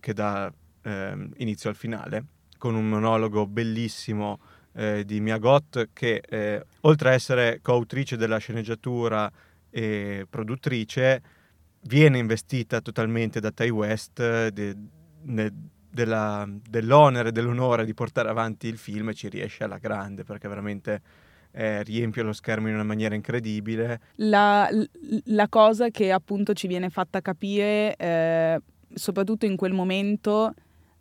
che 0.00 0.12
dà 0.12 0.52
ehm, 0.82 1.34
inizio 1.36 1.70
al 1.70 1.76
finale, 1.76 2.24
con 2.58 2.74
un 2.74 2.88
monologo 2.88 3.46
bellissimo 3.46 4.40
eh, 4.72 5.04
di 5.04 5.20
Mia 5.20 5.38
Goth 5.38 5.90
che 5.92 6.22
eh, 6.28 6.64
oltre 6.82 7.10
a 7.10 7.12
essere 7.12 7.60
coautrice 7.62 8.16
della 8.16 8.38
sceneggiatura 8.38 9.30
e 9.76 10.26
produttrice, 10.30 11.22
viene 11.82 12.16
investita 12.16 12.80
totalmente 12.80 13.40
da 13.40 13.50
Ty 13.50 13.68
West 13.68 14.48
de, 14.48 14.74
de, 15.20 15.52
della, 15.90 16.48
dell'onere, 16.48 17.30
dell'onore 17.30 17.84
di 17.84 17.92
portare 17.92 18.30
avanti 18.30 18.68
il 18.68 18.78
film 18.78 19.10
e 19.10 19.14
ci 19.14 19.28
riesce 19.28 19.64
alla 19.64 19.76
grande 19.76 20.24
perché 20.24 20.48
veramente 20.48 21.02
eh, 21.50 21.82
riempie 21.82 22.22
lo 22.22 22.32
schermo 22.32 22.68
in 22.68 22.74
una 22.74 22.84
maniera 22.84 23.14
incredibile. 23.14 24.00
La, 24.14 24.66
la 25.24 25.48
cosa 25.50 25.90
che 25.90 26.10
appunto 26.10 26.54
ci 26.54 26.68
viene 26.68 26.88
fatta 26.88 27.20
capire, 27.20 27.96
eh, 27.96 28.58
soprattutto 28.94 29.44
in 29.44 29.56
quel 29.56 29.74
momento, 29.74 30.54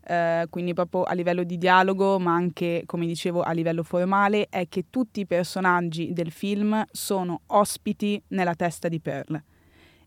eh, 0.08 0.46
quindi 0.50 0.74
proprio 0.74 1.04
a 1.04 1.13
livello 1.13 1.44
di 1.44 1.58
dialogo, 1.58 2.20
ma 2.20 2.34
anche, 2.34 2.84
come 2.86 3.06
dicevo, 3.06 3.41
a 3.41 3.52
livello 3.52 3.84
formale, 3.84 4.48
è 4.50 4.68
che 4.70 4.86
tutti 4.89 5.22
i 5.22 5.26
personaggi 5.26 6.13
del 6.13 6.32
film 6.32 6.84
sono 6.91 7.41
ospiti 7.48 8.22
nella 8.30 8.54
testa 8.54 8.88
di 8.88 9.00
Pearl. 9.00 9.41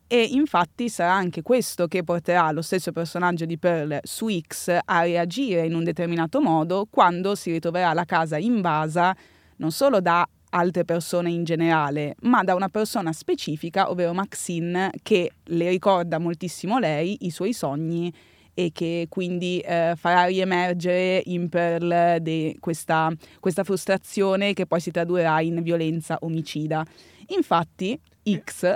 E 0.07 0.23
infatti 0.23 0.89
sarà 0.89 1.13
anche 1.13 1.43
questo 1.43 1.87
che 1.87 2.03
porterà 2.03 2.51
lo 2.51 2.63
stesso 2.63 2.93
personaggio 2.93 3.45
di 3.45 3.59
Pearl 3.59 3.99
su 4.03 4.29
X 4.31 4.79
a 4.83 5.03
reagire 5.03 5.67
in 5.67 5.75
un 5.75 5.85
determinato 5.85 6.41
modo 6.41 6.87
quando 6.89 7.35
si 7.35 7.51
ritroverà 7.51 7.93
la 7.93 8.07
casa 8.07 8.39
invasa 8.39 9.15
non 9.57 9.71
solo 9.71 10.01
da 10.01 10.27
altre 10.51 10.85
persone 10.85 11.31
in 11.31 11.45
generale, 11.45 12.15
ma 12.23 12.43
da 12.43 12.55
una 12.55 12.71
persona 12.71 13.13
specifica, 13.13 13.91
ovvero 13.91 14.15
Maxine, 14.15 14.91
che 15.03 15.33
le 15.43 15.69
ricorda 15.69 16.19
moltissimo 16.19 16.79
lei, 16.79 17.27
i 17.27 17.31
suoi 17.31 17.53
sogni 17.53 18.11
e 18.59 18.73
che 18.73 19.07
quindi 19.09 19.61
eh, 19.61 19.95
farà 19.97 20.25
riemergere 20.25 21.23
in 21.27 21.49
Pearl 21.49 22.21
de, 22.21 22.57
questa, 22.59 23.09
questa 23.39 23.63
frustrazione 23.63 24.53
che 24.53 24.67
poi 24.67 24.81
si 24.81 24.91
tradurrà 24.91 25.41
in 25.41 25.63
violenza 25.63 26.17
omicida. 26.23 26.85
Infatti, 27.29 27.97
X. 28.29 28.75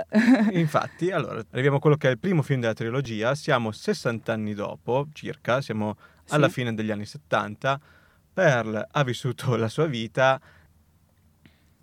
Infatti, 0.53 1.11
allora, 1.11 1.43
arriviamo 1.51 1.77
a 1.77 1.79
quello 1.81 1.97
che 1.97 2.07
è 2.07 2.11
il 2.11 2.17
primo 2.17 2.41
film 2.43 2.61
della 2.61 2.71
trilogia, 2.71 3.35
siamo 3.35 3.73
60 3.73 4.31
anni 4.31 4.53
dopo, 4.53 5.07
circa, 5.11 5.59
siamo 5.59 5.97
alla 6.29 6.47
sì. 6.47 6.53
fine 6.53 6.73
degli 6.73 6.89
anni 6.89 7.05
70, 7.05 7.77
Pearl 8.31 8.87
ha 8.89 9.03
vissuto 9.03 9.57
la 9.57 9.67
sua 9.67 9.87
vita, 9.87 10.39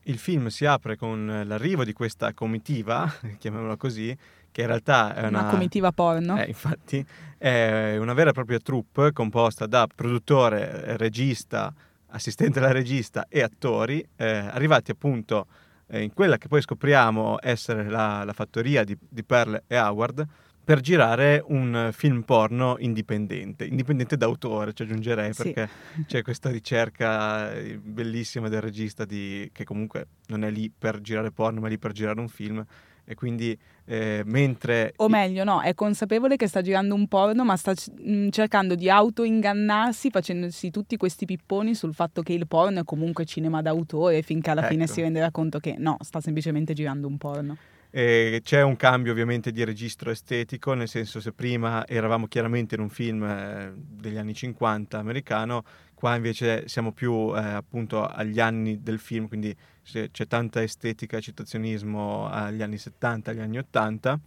il 0.04 0.16
film 0.16 0.46
si 0.46 0.64
apre 0.64 0.96
con 0.96 1.42
l'arrivo 1.44 1.84
di 1.84 1.92
questa 1.92 2.32
comitiva, 2.32 3.12
chiamiamola 3.38 3.76
così, 3.76 4.16
che 4.50 4.62
in 4.62 4.66
realtà 4.66 5.14
è 5.14 5.26
una, 5.26 5.40
una 5.40 5.50
comitiva 5.50 5.92
porno. 5.92 6.40
Eh, 6.40 6.46
infatti, 6.46 7.04
è 7.38 7.96
una 7.98 8.12
vera 8.12 8.30
e 8.30 8.32
propria 8.32 8.58
troupe 8.58 9.12
composta 9.12 9.66
da 9.66 9.86
produttore, 9.92 10.96
regista, 10.96 11.72
assistente 12.08 12.58
alla 12.58 12.72
regista 12.72 13.26
e 13.28 13.42
attori, 13.42 14.06
eh, 14.16 14.26
arrivati 14.26 14.90
appunto 14.90 15.46
eh, 15.88 16.02
in 16.02 16.12
quella 16.12 16.38
che 16.38 16.48
poi 16.48 16.60
scopriamo 16.60 17.38
essere 17.40 17.88
la, 17.88 18.24
la 18.24 18.32
fattoria 18.32 18.84
di, 18.84 18.96
di 18.98 19.24
Pearl 19.24 19.62
e 19.66 19.78
Howard, 19.78 20.26
per 20.62 20.80
girare 20.80 21.42
un 21.44 21.88
film 21.92 22.22
porno 22.22 22.76
indipendente, 22.78 23.64
indipendente 23.64 24.16
d'autore, 24.16 24.72
ci 24.72 24.82
aggiungerei, 24.82 25.32
perché 25.34 25.68
sì. 25.96 26.04
c'è 26.04 26.22
questa 26.22 26.50
ricerca 26.50 27.52
eh, 27.52 27.76
bellissima 27.76 28.48
del 28.48 28.60
regista 28.60 29.04
di, 29.04 29.48
che 29.52 29.64
comunque 29.64 30.06
non 30.26 30.44
è 30.44 30.50
lì 30.50 30.70
per 30.70 31.00
girare 31.00 31.32
porno, 31.32 31.60
ma 31.60 31.66
è 31.66 31.70
lì 31.70 31.78
per 31.78 31.90
girare 31.90 32.20
un 32.20 32.28
film. 32.28 32.64
E 33.10 33.16
quindi 33.16 33.58
eh, 33.86 34.22
mentre... 34.24 34.92
O 34.98 35.08
meglio, 35.08 35.42
no, 35.42 35.62
è 35.62 35.74
consapevole 35.74 36.36
che 36.36 36.46
sta 36.46 36.62
girando 36.62 36.94
un 36.94 37.08
porno, 37.08 37.44
ma 37.44 37.56
sta 37.56 37.72
mm, 37.74 38.28
cercando 38.28 38.76
di 38.76 38.88
autoingannarsi 38.88 40.10
facendosi 40.10 40.70
tutti 40.70 40.96
questi 40.96 41.24
pipponi 41.24 41.74
sul 41.74 41.92
fatto 41.92 42.22
che 42.22 42.32
il 42.32 42.46
porno 42.46 42.78
è 42.78 42.84
comunque 42.84 43.24
cinema 43.24 43.62
d'autore, 43.62 44.22
finché 44.22 44.50
alla 44.50 44.60
ecco. 44.60 44.70
fine 44.70 44.86
si 44.86 45.00
renderà 45.00 45.32
conto 45.32 45.58
che 45.58 45.74
no, 45.76 45.96
sta 46.02 46.20
semplicemente 46.20 46.72
girando 46.72 47.08
un 47.08 47.18
porno. 47.18 47.56
E 47.90 48.42
c'è 48.44 48.62
un 48.62 48.76
cambio 48.76 49.10
ovviamente 49.10 49.50
di 49.50 49.64
registro 49.64 50.12
estetico, 50.12 50.74
nel 50.74 50.86
senso 50.86 51.18
se 51.18 51.32
prima 51.32 51.84
eravamo 51.88 52.28
chiaramente 52.28 52.76
in 52.76 52.82
un 52.82 52.90
film 52.90 53.24
eh, 53.24 53.72
degli 53.74 54.16
anni 54.16 54.34
50 54.34 54.96
americano, 54.96 55.64
qua 56.00 56.16
invece 56.16 56.66
siamo 56.66 56.92
più 56.92 57.30
eh, 57.36 57.40
appunto 57.40 58.06
agli 58.06 58.40
anni 58.40 58.82
del 58.82 58.98
film, 58.98 59.28
quindi 59.28 59.54
c'è 59.82 60.26
tanta 60.26 60.62
estetica 60.62 61.18
e 61.18 61.20
citazionismo 61.20 62.26
agli 62.26 62.62
anni 62.62 62.78
70, 62.78 63.32
agli 63.32 63.40
anni 63.40 63.58
80. 63.58 64.18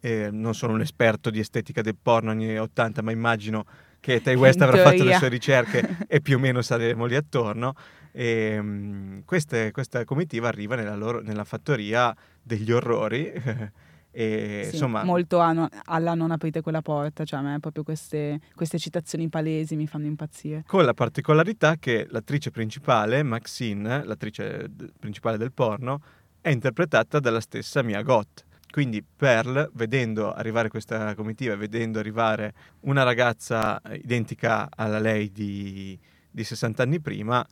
Eh, 0.00 0.28
non 0.32 0.52
sono 0.56 0.72
un 0.72 0.80
esperto 0.80 1.30
di 1.30 1.38
estetica 1.38 1.82
del 1.82 1.94
porno 1.94 2.32
anni 2.32 2.58
80, 2.58 3.00
ma 3.00 3.12
immagino 3.12 3.64
che 4.00 4.20
Tai 4.20 4.34
West 4.34 4.60
avrà 4.60 4.82
fatto 4.82 5.04
le 5.04 5.14
sue 5.14 5.28
ricerche 5.28 5.98
e 6.08 6.20
più 6.20 6.36
o 6.36 6.40
meno 6.40 6.62
saremo 6.62 7.04
lì 7.04 7.14
attorno. 7.14 7.74
E, 8.10 8.58
um, 8.58 9.22
queste, 9.24 9.70
questa 9.70 10.04
comitiva 10.04 10.48
arriva 10.48 10.74
nella, 10.74 10.96
loro, 10.96 11.20
nella 11.20 11.44
fattoria 11.44 12.12
degli 12.42 12.72
orrori. 12.72 13.32
e, 14.12 14.62
sì, 14.64 14.74
insomma, 14.74 15.04
molto 15.04 15.40
a 15.40 15.68
alla 15.84 16.14
non 16.14 16.30
aprite 16.30 16.60
quella 16.62 16.82
porta, 16.82 17.24
cioè 17.24 17.38
a 17.38 17.42
me 17.42 17.60
proprio 17.60 17.84
queste, 17.84 18.40
queste, 18.54 18.78
citazioni 18.78 19.28
palesi 19.28 19.76
mi 19.76 19.86
fanno 19.86 20.06
impazzire. 20.06 20.64
Con 20.66 20.84
la 20.84 20.94
particolarità 20.94 21.76
che 21.76 22.06
l'attrice 22.10 22.50
principale, 22.50 23.22
Maxine, 23.22 24.04
l'attrice 24.04 24.66
d- 24.70 24.90
principale 24.98 25.38
del 25.38 25.52
porno, 25.52 26.00
è 26.40 26.50
interpretata 26.50 27.20
dalla 27.20 27.40
stessa 27.40 27.82
Mia 27.82 28.02
Goth. 28.02 28.44
Quindi 28.70 29.02
Pearl, 29.02 29.70
vedendo 29.74 30.32
arrivare 30.32 30.68
questa 30.68 31.14
comitiva, 31.14 31.56
vedendo 31.56 31.98
arrivare 31.98 32.54
una 32.80 33.02
ragazza 33.02 33.80
identica 33.92 34.68
alla 34.70 35.00
lei 35.00 35.32
di, 35.32 35.98
di 36.30 36.44
60 36.44 36.82
anni 36.82 37.00
prima, 37.00 37.44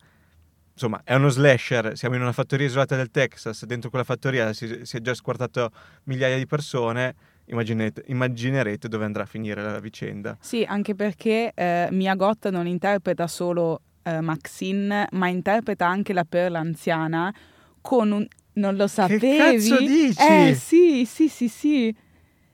insomma, 0.79 1.01
è 1.03 1.13
uno 1.13 1.27
slasher, 1.27 1.97
siamo 1.97 2.15
in 2.15 2.21
una 2.21 2.31
fattoria 2.31 2.65
isolata 2.65 2.95
del 2.95 3.11
Texas, 3.11 3.65
dentro 3.65 3.89
quella 3.89 4.05
fattoria 4.05 4.53
si, 4.53 4.85
si 4.85 4.95
è 4.95 5.01
già 5.01 5.13
squartato 5.13 5.71
migliaia 6.05 6.37
di 6.37 6.45
persone, 6.45 7.15
immaginerete 7.47 8.87
dove 8.87 9.03
andrà 9.03 9.23
a 9.23 9.25
finire 9.25 9.61
la 9.61 9.79
vicenda. 9.79 10.37
Sì, 10.39 10.63
anche 10.63 10.95
perché 10.95 11.51
eh, 11.53 11.89
Mia 11.91 12.15
Goth 12.15 12.49
non 12.49 12.65
interpreta 12.65 13.27
solo 13.27 13.81
eh, 14.03 14.21
Maxine, 14.21 15.07
ma 15.11 15.27
interpreta 15.27 15.85
anche 15.85 16.13
la 16.13 16.23
perla 16.23 16.59
anziana 16.59 17.33
con 17.81 18.11
un... 18.11 18.27
Non 18.53 18.75
lo 18.75 18.87
sapevi? 18.87 19.19
Che 19.19 19.37
cazzo 19.37 19.79
dici? 19.79 20.21
Eh 20.21 20.53
sì, 20.53 21.05
sì, 21.05 21.27
sì, 21.27 21.47
sì. 21.47 21.95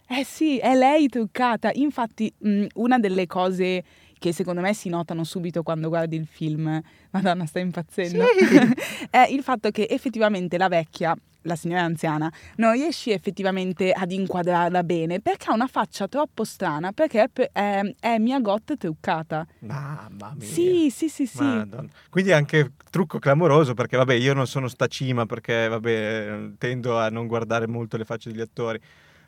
Eh 0.07 0.23
sì, 0.23 0.59
è 0.59 0.75
lei 0.75 1.07
truccata. 1.07 1.71
Infatti, 1.73 2.31
mh, 2.37 2.65
una 2.75 2.99
delle 2.99 3.25
cose 3.25 3.83
che 4.25 4.33
secondo 4.33 4.59
me 4.59 4.73
si 4.73 4.89
notano 4.89 5.23
subito 5.23 5.61
quando 5.61 5.87
guardi 5.87 6.15
il 6.15 6.25
film, 6.25 6.81
Madonna 7.11 7.45
sta 7.45 7.59
impazzendo, 7.59 8.25
sì. 8.25 9.05
è 9.11 9.27
il 9.29 9.43
fatto 9.43 9.69
che 9.69 9.85
effettivamente 9.87 10.57
la 10.57 10.67
vecchia, 10.67 11.15
la 11.43 11.55
signora 11.55 11.83
anziana, 11.83 12.31
non 12.55 12.71
riesci 12.71 13.11
effettivamente 13.11 13.91
ad 13.91 14.11
inquadrarla 14.11 14.81
bene 14.81 15.19
perché 15.21 15.51
ha 15.51 15.53
una 15.53 15.67
faccia 15.67 16.07
troppo 16.07 16.43
strana, 16.43 16.91
perché 16.91 17.29
è, 17.31 17.49
è, 17.51 17.95
è 17.99 18.17
Mia 18.17 18.39
Gott 18.39 18.73
truccata. 18.77 19.45
Mamma 19.59 20.33
mia. 20.35 20.47
Sì, 20.47 20.89
sì, 20.89 21.07
sì, 21.07 21.27
sì. 21.27 21.43
Madonna. 21.43 21.89
Quindi 22.09 22.31
anche 22.31 22.71
trucco 22.89 23.19
clamoroso 23.19 23.75
perché 23.75 23.95
vabbè 23.95 24.15
io 24.15 24.33
non 24.33 24.47
sono 24.47 24.67
sta 24.67 24.87
cima 24.87 25.27
perché 25.27 25.67
vabbè 25.67 26.53
tendo 26.57 26.97
a 26.97 27.09
non 27.09 27.27
guardare 27.27 27.67
molto 27.67 27.95
le 27.95 28.05
facce 28.05 28.31
degli 28.31 28.41
attori 28.41 28.81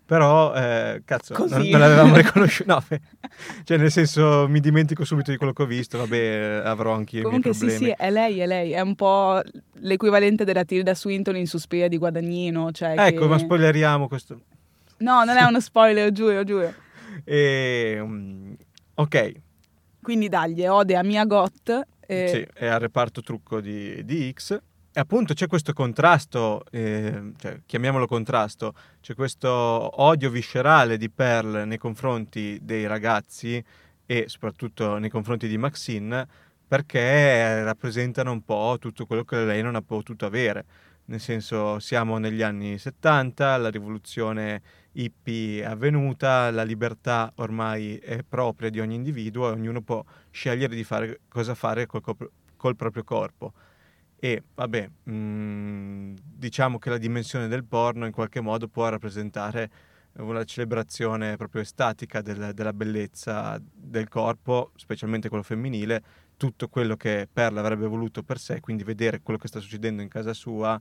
però, 0.08 0.56
eh, 0.56 1.02
cazzo, 1.04 1.36
non, 1.38 1.68
non, 1.68 1.80
l'avevamo 1.82 2.16
riconosciuto. 2.18 2.74
No, 2.74 2.98
cioè, 3.66 3.78
nel 3.78 3.92
senso, 3.92 4.48
mi 4.48 4.62
dimentico 4.62 5.04
subito 5.04 5.32
di 5.32 5.38
quello 5.38 5.52
che 5.52 5.64
ho 5.64 5.66
visto. 5.66 5.98
Vabbè, 5.98 6.62
avrò 6.64 6.94
anche 6.94 7.18
io 7.18 7.24
Comunque, 7.24 7.52
i 7.52 7.54
miei 7.54 7.76
problemi. 7.76 7.92
sì, 7.92 7.96
sì, 7.98 8.06
è 8.06 8.10
lei, 8.10 8.40
è 8.40 8.48
lei. 8.48 8.72
È 8.72 8.80
un 8.80 8.96
po' 8.96 9.42
l'equivalente 9.80 10.46
della 10.46 10.64
Tilda 10.64 10.96
Swinton 10.96 11.36
in 11.36 11.46
Suspiria 11.46 11.90
di 11.90 11.98
Guadagnino. 11.98 12.72
Cioè 12.72 12.94
ecco, 12.98 13.24
che... 13.24 13.28
ma 13.28 13.38
spoileriamo 13.38 14.08
questo. 14.08 14.40
No, 15.00 15.26
non 15.26 15.36
è 15.36 15.44
uno 15.44 15.60
spoiler, 15.60 16.10
giuro, 16.14 16.44
giuro. 16.46 16.74
E, 17.26 17.98
um, 18.00 18.56
ok. 18.94 19.32
Quindi 20.02 20.30
dagli, 20.30 20.66
ode 20.66 20.96
a 20.96 21.04
Mia 21.04 21.26
Gott. 21.26 21.70
E... 22.00 22.28
Sì, 22.30 22.48
è 22.54 22.68
al 22.68 22.80
reparto 22.80 23.22
trucco 23.22 23.60
di, 23.60 24.06
di 24.06 24.32
X 24.34 24.58
appunto 25.00 25.34
c'è 25.34 25.48
questo 25.48 25.74
contrasto, 25.74 26.64
eh, 26.72 27.32
cioè, 27.38 27.62
chiamiamolo 27.66 28.08
contrasto, 28.08 28.74
c'è 29.00 29.14
questo 29.14 29.50
odio 29.50 30.30
viscerale 30.30 30.98
di 30.98 31.10
Pearl 31.10 31.68
nei 31.68 31.78
confronti 31.78 32.60
dei 32.62 32.88
ragazzi 32.88 33.64
e 34.06 34.26
soprattutto 34.28 34.98
nei 34.98 35.10
confronti 35.10 35.48
di 35.48 35.58
Maxine 35.58 36.28
perché 36.68 37.64
rappresentano 37.64 38.32
un 38.32 38.44
po' 38.44 38.78
tutto 38.80 39.06
quello 39.06 39.24
che 39.24 39.46
lei 39.46 39.62
non 39.62 39.76
ha 39.76 39.82
potuto 39.82 40.26
avere. 40.26 40.66
Nel 41.06 41.22
senso, 41.22 41.80
siamo 41.80 42.18
negli 42.18 42.42
anni 42.42 42.78
70, 42.78 43.58
la 43.58 43.70
rivoluzione 43.70 44.62
hippie 44.94 45.62
è 45.62 45.66
avvenuta, 45.66 46.52
la 46.52 46.64
libertà 46.64 47.32
ormai 47.36 47.98
è 47.98 48.24
propria 48.28 48.70
di 48.70 48.80
ogni 48.82 48.96
individuo 48.96 49.50
e 49.50 49.52
ognuno 49.54 49.82
può 49.82 50.04
scegliere 50.32 50.76
di 50.76 50.84
fare 50.84 51.22
cosa 51.30 51.56
fare 51.56 51.86
col, 51.86 52.02
col 52.58 52.76
proprio 52.76 53.04
corpo 53.04 53.54
e 54.20 54.44
vabbè, 54.56 54.90
mh, 55.04 55.12
mm, 55.12 56.16
diciamo 56.24 56.80
che 56.80 56.90
la 56.90 56.98
dimensione 56.98 57.48
del 57.48 57.64
porno 57.64 58.06
in 58.06 58.12
qualche 58.12 58.42
modo 58.42 58.68
può 58.68 58.90
rappresentare 58.90 59.70
una 60.18 60.44
celebrazione 60.44 61.36
proprio 61.38 61.62
estatica 61.62 62.22
del, 62.22 62.52
della 62.54 62.74
bellezza 62.74 63.62
del 63.62 64.08
corpo, 64.08 64.72
specialmente 64.76 65.30
quello 65.30 65.44
femminile, 65.44 66.04
tutto 66.38 66.68
quello 66.68 66.96
che 66.96 67.28
Perla 67.32 67.60
avrebbe 67.60 67.88
voluto 67.88 68.24
per 68.24 68.40
sé, 68.40 68.60
quindi 68.60 68.84
vedere 68.84 69.22
quello 69.22 69.40
che 69.40 69.48
sta 69.48 69.60
succedendo 69.60 70.02
in 70.02 70.08
casa 70.08 70.34
sua 70.34 70.80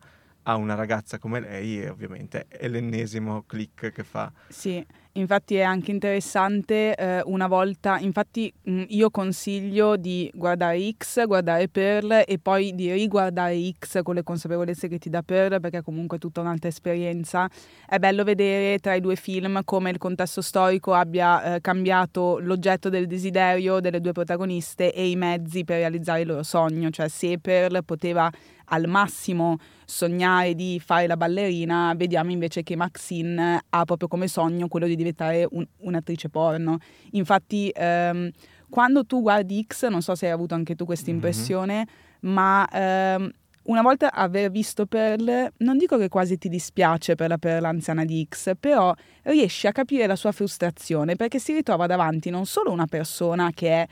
a 0.49 0.55
una 0.55 0.75
ragazza 0.75 1.19
come 1.19 1.41
lei 1.41 1.83
e 1.83 1.89
ovviamente 1.89 2.47
è 2.49 2.69
l'ennesimo 2.69 3.43
click 3.43 3.91
che 3.91 4.05
fa. 4.05 4.33
Sì, 4.49 4.85
infatti 5.17 5.57
è 5.57 5.63
anche 5.63 5.91
interessante 5.91 6.95
eh, 6.95 7.23
una 7.25 7.47
volta, 7.47 7.99
infatti 7.99 8.53
mh, 8.63 8.73
mm, 8.73 8.83
io 8.89 9.11
consiglio 9.11 9.97
di 9.97 10.31
guardare 10.35 10.91
X, 10.97 11.27
guardare 11.27 11.69
Pearl 11.69 12.23
e 12.27 12.39
poi 12.41 12.75
di 12.75 12.93
riguardare 12.93 13.59
X 13.79 14.03
con 14.03 14.15
le 14.15 14.23
consapevolezze 14.23 14.89
che 14.89 14.99
ti 14.99 15.11
dà 15.11 15.23
Pearl 15.23 15.61
perché 15.61 15.83
comunque 15.83 16.17
è 16.17 16.21
tutta 16.21 16.41
un'altra 16.41 16.69
esperienza. 16.69 17.49
È 17.87 17.99
bello 17.99 18.25
vedere 18.25 18.79
tra 18.79 18.95
i 18.95 19.01
due 19.01 19.17
film 19.17 19.61
come 19.65 19.91
il 19.91 19.99
contesto 19.99 20.41
storico 20.41 20.93
abbia 20.93 21.57
eh, 21.57 21.61
cambiato 21.61 22.39
l'oggetto 22.39 22.89
del 22.89 23.07
desiderio 23.07 23.81
delle 23.81 24.01
due 24.01 24.13
protagoniste 24.13 24.93
e 24.93 25.09
i 25.09 25.17
mezzi 25.17 25.65
per 25.65 25.79
realizzare 25.79 26.21
il 26.21 26.29
loro 26.29 26.43
sogno, 26.43 26.91
cioè 26.91 27.09
se 27.09 27.39
Pearl 27.39 27.85
poteva 27.85 28.31
al 28.67 28.87
massimo 28.87 29.59
sognare 29.85 30.55
di 30.55 30.81
fare 30.85 31.07
la 31.07 31.17
ballerina, 31.17 31.93
vediamo 31.97 32.31
invece 32.31 32.63
che 32.63 32.77
Maxine 32.77 33.63
ha 33.69 33.85
proprio 33.85 34.09
come 34.09 34.29
sogno 34.29 34.69
quello 34.69 34.87
di 34.87 34.97
diventare 34.97 35.47
un, 35.51 35.67
un'attrice 35.79 36.29
porno. 36.29 36.79
Infatti, 37.13 37.71
ehm, 37.75 38.31
quando 38.69 39.05
tu 39.05 39.23
guardi 39.23 39.65
X, 39.67 39.87
non 39.89 40.03
so 40.03 40.15
se 40.15 40.27
hai 40.27 40.33
avuto 40.33 40.55
anche 40.55 40.75
tu 40.75 40.85
questa 40.85 41.11
mhm. 41.11 41.17
impressione, 41.17 41.75
mm-hmm. 41.77 42.35
ma 42.35 42.69
ehm, 42.71 43.31
una 43.67 43.83
volta 43.83 44.13
aver 44.13 44.51
visto 44.51 44.87
Pearl, 44.87 45.53
non 45.59 45.77
dico 45.77 45.99
che 45.99 46.09
quasi 46.09 46.39
ti 46.39 46.49
dispiace 46.49 47.17
per 47.17 47.29
la 47.29 47.39
Pearl 47.39 47.65
anziana 47.65 48.05
di 48.05 48.25
X, 48.29 48.53
però 48.59 48.95
riesci 49.23 49.67
a 49.67 49.73
capire 49.73 50.07
la 50.07 50.15
sua 50.15 50.31
frustrazione 50.31 51.17
perché 51.17 51.41
si 51.41 51.53
ritrova 51.53 51.87
davanti 51.87 52.31
non 52.31 52.47
solo 52.47 52.71
una 52.71 52.87
persona 52.87 53.51
che, 53.53 53.73
è, 53.73 53.89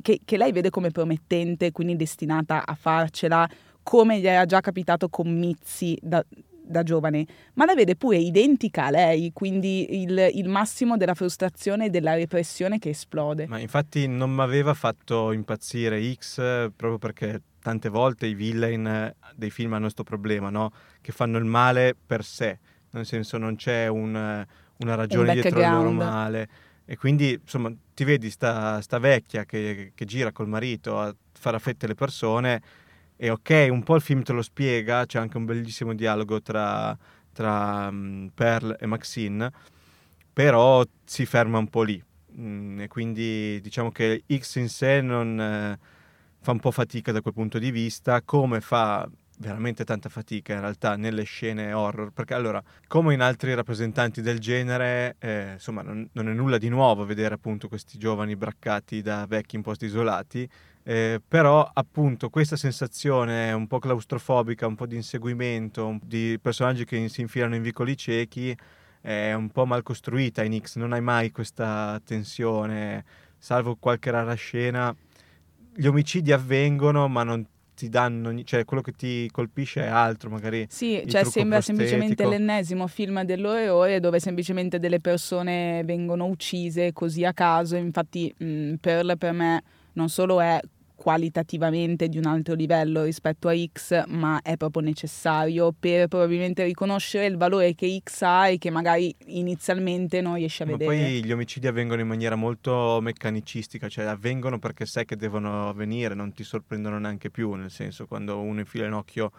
che, 0.00 0.20
che 0.24 0.36
lei 0.38 0.52
vede 0.52 0.70
come 0.70 0.90
promettente, 0.90 1.70
quindi 1.70 1.96
destinata 1.96 2.64
a 2.64 2.74
farcela 2.74 3.46
come 3.82 4.20
gli 4.20 4.26
era 4.26 4.46
già 4.46 4.60
capitato 4.60 5.08
con 5.08 5.32
Mizzi 5.32 5.98
da, 6.00 6.24
da 6.70 6.82
giovane, 6.82 7.26
ma 7.54 7.64
la 7.64 7.74
vede 7.74 7.96
pure 7.96 8.16
identica 8.16 8.86
a 8.86 8.90
lei, 8.90 9.32
quindi 9.32 10.02
il, 10.02 10.30
il, 10.34 10.48
massimo 10.48 10.96
della 10.96 11.14
frustrazione 11.14 11.86
e 11.86 11.90
della 11.90 12.14
repressione 12.14 12.78
che 12.78 12.90
esplode. 12.90 13.46
Ma 13.46 13.58
infatti 13.58 14.06
non 14.06 14.32
mi 14.32 14.40
aveva 14.40 14.74
fatto 14.74 15.32
impazzire 15.32 16.00
X 16.14 16.36
proprio 16.76 16.98
perché 16.98 17.42
tante 17.60 17.88
volte 17.88 18.26
i 18.26 18.34
villain 18.34 19.14
dei 19.34 19.50
film 19.50 19.72
hanno 19.72 19.82
questo 19.82 20.04
problema, 20.04 20.48
no? 20.50 20.72
Che 21.00 21.12
fanno 21.12 21.38
il 21.38 21.44
male 21.44 21.94
per 21.94 22.24
sé, 22.24 22.58
nel 22.90 23.04
senso 23.04 23.36
non 23.36 23.56
c'è 23.56 23.88
un, 23.88 24.46
una 24.78 24.94
ragione 24.94 25.32
dietro 25.34 25.60
il 25.60 25.70
loro 25.70 25.90
male. 25.90 26.48
E 26.84 26.96
quindi, 26.96 27.38
insomma, 27.40 27.72
ti 27.94 28.02
vedi 28.02 28.30
sta, 28.30 28.80
sta 28.80 28.98
vecchia 28.98 29.44
che, 29.44 29.92
che, 29.94 30.04
gira 30.04 30.32
col 30.32 30.48
marito 30.48 30.98
a 30.98 31.14
fare 31.38 31.54
a 31.56 31.60
fette 31.60 31.86
le 31.86 31.94
persone 31.94 32.60
e 33.22 33.28
ok, 33.28 33.68
un 33.70 33.82
po' 33.82 33.96
il 33.96 34.00
film 34.00 34.22
te 34.22 34.32
lo 34.32 34.40
spiega, 34.40 35.04
c'è 35.04 35.18
anche 35.18 35.36
un 35.36 35.44
bellissimo 35.44 35.92
dialogo 35.92 36.40
tra, 36.40 36.96
tra 37.34 37.88
um, 37.88 38.30
Pearl 38.32 38.78
e 38.80 38.86
Maxine, 38.86 39.52
però 40.32 40.82
si 41.04 41.26
ferma 41.26 41.58
un 41.58 41.68
po' 41.68 41.82
lì. 41.82 42.02
Mm, 42.38 42.80
e 42.80 42.88
quindi 42.88 43.60
diciamo 43.60 43.90
che 43.90 44.24
X 44.26 44.56
in 44.56 44.70
sé 44.70 45.02
non, 45.02 45.38
eh, 45.38 45.78
fa 46.40 46.52
un 46.52 46.60
po' 46.60 46.70
fatica 46.70 47.12
da 47.12 47.20
quel 47.20 47.34
punto 47.34 47.58
di 47.58 47.70
vista, 47.70 48.22
come 48.22 48.62
fa 48.62 49.06
veramente 49.40 49.84
tanta 49.84 50.08
fatica 50.08 50.54
in 50.54 50.60
realtà 50.60 50.96
nelle 50.96 51.24
scene 51.24 51.74
horror, 51.74 52.12
perché 52.12 52.32
allora, 52.32 52.62
come 52.86 53.12
in 53.12 53.20
altri 53.20 53.54
rappresentanti 53.54 54.22
del 54.22 54.38
genere, 54.38 55.16
eh, 55.18 55.52
insomma, 55.52 55.82
non, 55.82 56.08
non, 56.12 56.28
è 56.28 56.32
nulla 56.32 56.56
di 56.56 56.70
nuovo 56.70 57.04
vedere 57.04 57.34
appunto 57.34 57.68
questi 57.68 57.98
giovani 57.98 58.34
braccati 58.34 59.02
da 59.02 59.26
vecchi 59.26 59.56
in 59.56 59.62
posti 59.62 59.84
isolati, 59.84 60.48
eh, 60.82 61.20
però 61.26 61.68
appunto 61.72 62.30
questa 62.30 62.56
sensazione 62.56 63.52
un 63.52 63.66
po' 63.66 63.78
claustrofobica, 63.78 64.66
un 64.66 64.76
po' 64.76 64.86
di 64.86 64.96
inseguimento, 64.96 65.98
di 66.02 66.38
personaggi 66.40 66.84
che 66.84 67.08
si 67.08 67.20
infilano 67.20 67.54
in 67.54 67.62
vicoli 67.62 67.96
ciechi, 67.96 68.56
è 69.00 69.32
un 69.32 69.50
po' 69.50 69.66
mal 69.66 69.82
costruita 69.82 70.42
in 70.42 70.58
X, 70.60 70.76
non 70.76 70.92
hai 70.92 71.00
mai 71.00 71.30
questa 71.30 72.00
tensione, 72.04 73.04
salvo 73.38 73.76
qualche 73.76 74.10
rara 74.10 74.34
scena. 74.34 74.94
Gli 75.74 75.86
omicidi 75.86 76.32
avvengono, 76.32 77.08
ma 77.08 77.22
non 77.22 77.46
ti 77.74 77.88
danno, 77.88 78.42
cioè 78.42 78.66
quello 78.66 78.82
che 78.82 78.92
ti 78.92 79.28
colpisce 79.30 79.82
è 79.82 79.86
altro, 79.86 80.28
magari. 80.28 80.66
Sì, 80.68 81.02
cioè 81.06 81.24
sembra 81.24 81.62
semplicemente 81.62 82.26
l'ennesimo 82.26 82.86
film 82.86 83.22
dell'orrore 83.22 84.00
dove 84.00 84.20
semplicemente 84.20 84.78
delle 84.78 85.00
persone 85.00 85.82
vengono 85.84 86.26
uccise 86.26 86.92
così 86.92 87.24
a 87.24 87.32
caso. 87.32 87.76
Infatti, 87.76 88.34
mh, 88.36 88.74
Pearl 88.74 89.16
per 89.16 89.32
me 89.32 89.62
non 89.94 90.08
solo 90.08 90.40
è 90.40 90.60
qualitativamente 91.00 92.10
di 92.10 92.18
un 92.18 92.26
altro 92.26 92.52
livello 92.52 93.04
rispetto 93.04 93.48
a 93.48 93.54
X, 93.56 94.04
ma 94.08 94.42
è 94.42 94.58
proprio 94.58 94.82
necessario 94.82 95.72
per 95.72 96.08
probabilmente 96.08 96.62
riconoscere 96.62 97.24
il 97.24 97.38
valore 97.38 97.74
che 97.74 98.02
X 98.04 98.20
ha 98.20 98.48
e 98.48 98.58
che 98.58 98.68
magari 98.68 99.14
inizialmente 99.28 100.20
non 100.20 100.34
riesce 100.34 100.64
a 100.64 100.66
ma 100.66 100.72
vedere. 100.72 100.94
Poi 100.94 101.24
gli 101.24 101.32
omicidi 101.32 101.66
avvengono 101.66 102.02
in 102.02 102.06
maniera 102.06 102.34
molto 102.34 102.98
meccanicistica, 103.00 103.88
cioè 103.88 104.04
avvengono 104.04 104.58
perché 104.58 104.84
sai 104.84 105.06
che 105.06 105.16
devono 105.16 105.70
avvenire, 105.70 106.12
non 106.14 106.34
ti 106.34 106.44
sorprendono 106.44 106.98
neanche 106.98 107.30
più, 107.30 107.54
nel 107.54 107.70
senso 107.70 108.06
quando 108.06 108.38
uno 108.38 108.60
infila 108.60 108.84
in 108.84 108.92
occhio 108.92 109.32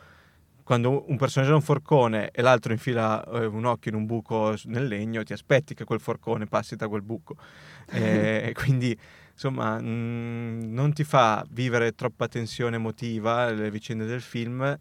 quando 0.63 1.09
un 1.09 1.17
personaggio 1.17 1.51
ha 1.51 1.55
un 1.55 1.61
forcone 1.61 2.29
e 2.31 2.41
l'altro 2.41 2.71
infila 2.71 3.23
eh, 3.25 3.45
un 3.45 3.65
occhio 3.65 3.91
in 3.91 3.97
un 3.97 4.05
buco 4.05 4.55
nel 4.65 4.87
legno, 4.87 5.21
ti 5.21 5.33
aspetti 5.33 5.73
che 5.73 5.83
quel 5.83 5.99
forcone 5.99 6.45
passi 6.45 6.75
da 6.75 6.87
quel 6.87 7.01
buco. 7.01 7.35
e 7.91 8.51
quindi 8.55 8.97
insomma, 9.31 9.79
mh, 9.79 9.85
mm, 9.85 10.73
non 10.73 10.93
ti 10.93 11.03
fa 11.03 11.45
vivere 11.49 11.93
troppa 11.93 12.27
tensione 12.27 12.75
emotiva 12.75 13.49
le 13.51 13.71
vicende 13.71 14.05
del 14.05 14.21
film. 14.21 14.77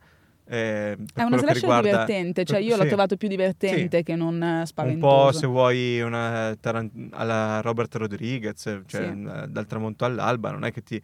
Eh, 0.53 0.97
è 1.15 1.23
una 1.23 1.39
slasher 1.39 1.61
riguarda... 1.61 1.89
divertente, 1.89 2.45
cioè 2.45 2.59
io 2.59 2.75
sì. 2.75 2.83
l'ho 2.83 2.87
trovato 2.89 3.17
più 3.17 3.29
divertente 3.29 3.99
sì. 3.99 4.03
che 4.03 4.17
non 4.17 4.63
spaventoso. 4.67 5.15
Un 5.15 5.31
po' 5.31 5.33
se 5.33 5.47
vuoi 5.47 6.01
una 6.01 6.57
taran- 6.61 7.09
alla 7.13 7.61
Robert 7.61 7.95
Rodriguez, 7.95 8.81
cioè 8.87 9.13
sì. 9.13 9.29
dal 9.49 9.67
tramonto 9.67 10.05
all'alba, 10.05 10.51
non 10.51 10.65
è 10.65 10.73
che 10.73 10.83
ti, 10.83 11.01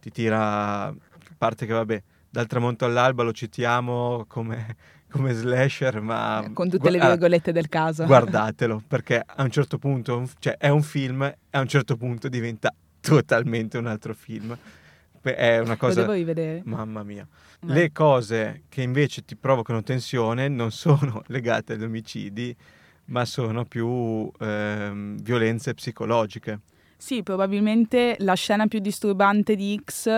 ti 0.00 0.10
tira, 0.10 0.88
a 0.88 0.94
parte 1.38 1.64
che 1.64 1.72
vabbè, 1.72 2.02
dal 2.28 2.46
tramonto 2.46 2.84
all'alba 2.84 3.22
lo 3.22 3.32
citiamo 3.32 4.26
come, 4.28 4.76
come 5.10 5.32
slasher, 5.32 6.00
ma... 6.00 6.48
Con 6.52 6.68
tutte 6.68 6.90
gu- 6.90 6.98
le 6.98 7.06
virgolette 7.06 7.52
del 7.52 7.68
caso. 7.68 8.04
Guardatelo, 8.04 8.82
perché 8.86 9.22
a 9.24 9.42
un 9.42 9.50
certo 9.50 9.78
punto, 9.78 10.28
cioè 10.38 10.56
è 10.58 10.68
un 10.68 10.82
film 10.82 11.22
a 11.22 11.60
un 11.60 11.68
certo 11.68 11.96
punto 11.96 12.28
diventa 12.28 12.72
totalmente 13.00 13.78
un 13.78 13.86
altro 13.86 14.14
film. 14.14 14.56
È 15.22 15.58
una 15.58 15.76
cosa... 15.76 15.94
Lo 15.94 16.00
devo 16.00 16.12
rivedere. 16.12 16.62
Mamma 16.64 17.02
mia. 17.02 17.26
Beh. 17.60 17.72
Le 17.72 17.92
cose 17.92 18.62
che 18.68 18.82
invece 18.82 19.24
ti 19.24 19.36
provocano 19.36 19.82
tensione 19.82 20.48
non 20.48 20.70
sono 20.70 21.22
legate 21.28 21.74
agli 21.74 21.84
omicidi, 21.84 22.56
ma 23.06 23.24
sono 23.24 23.64
più 23.64 24.30
ehm, 24.38 25.20
violenze 25.20 25.74
psicologiche. 25.74 26.60
Sì, 26.96 27.22
probabilmente 27.22 28.16
la 28.20 28.34
scena 28.34 28.66
più 28.66 28.78
disturbante 28.78 29.56
di 29.56 29.80
X 29.84 30.08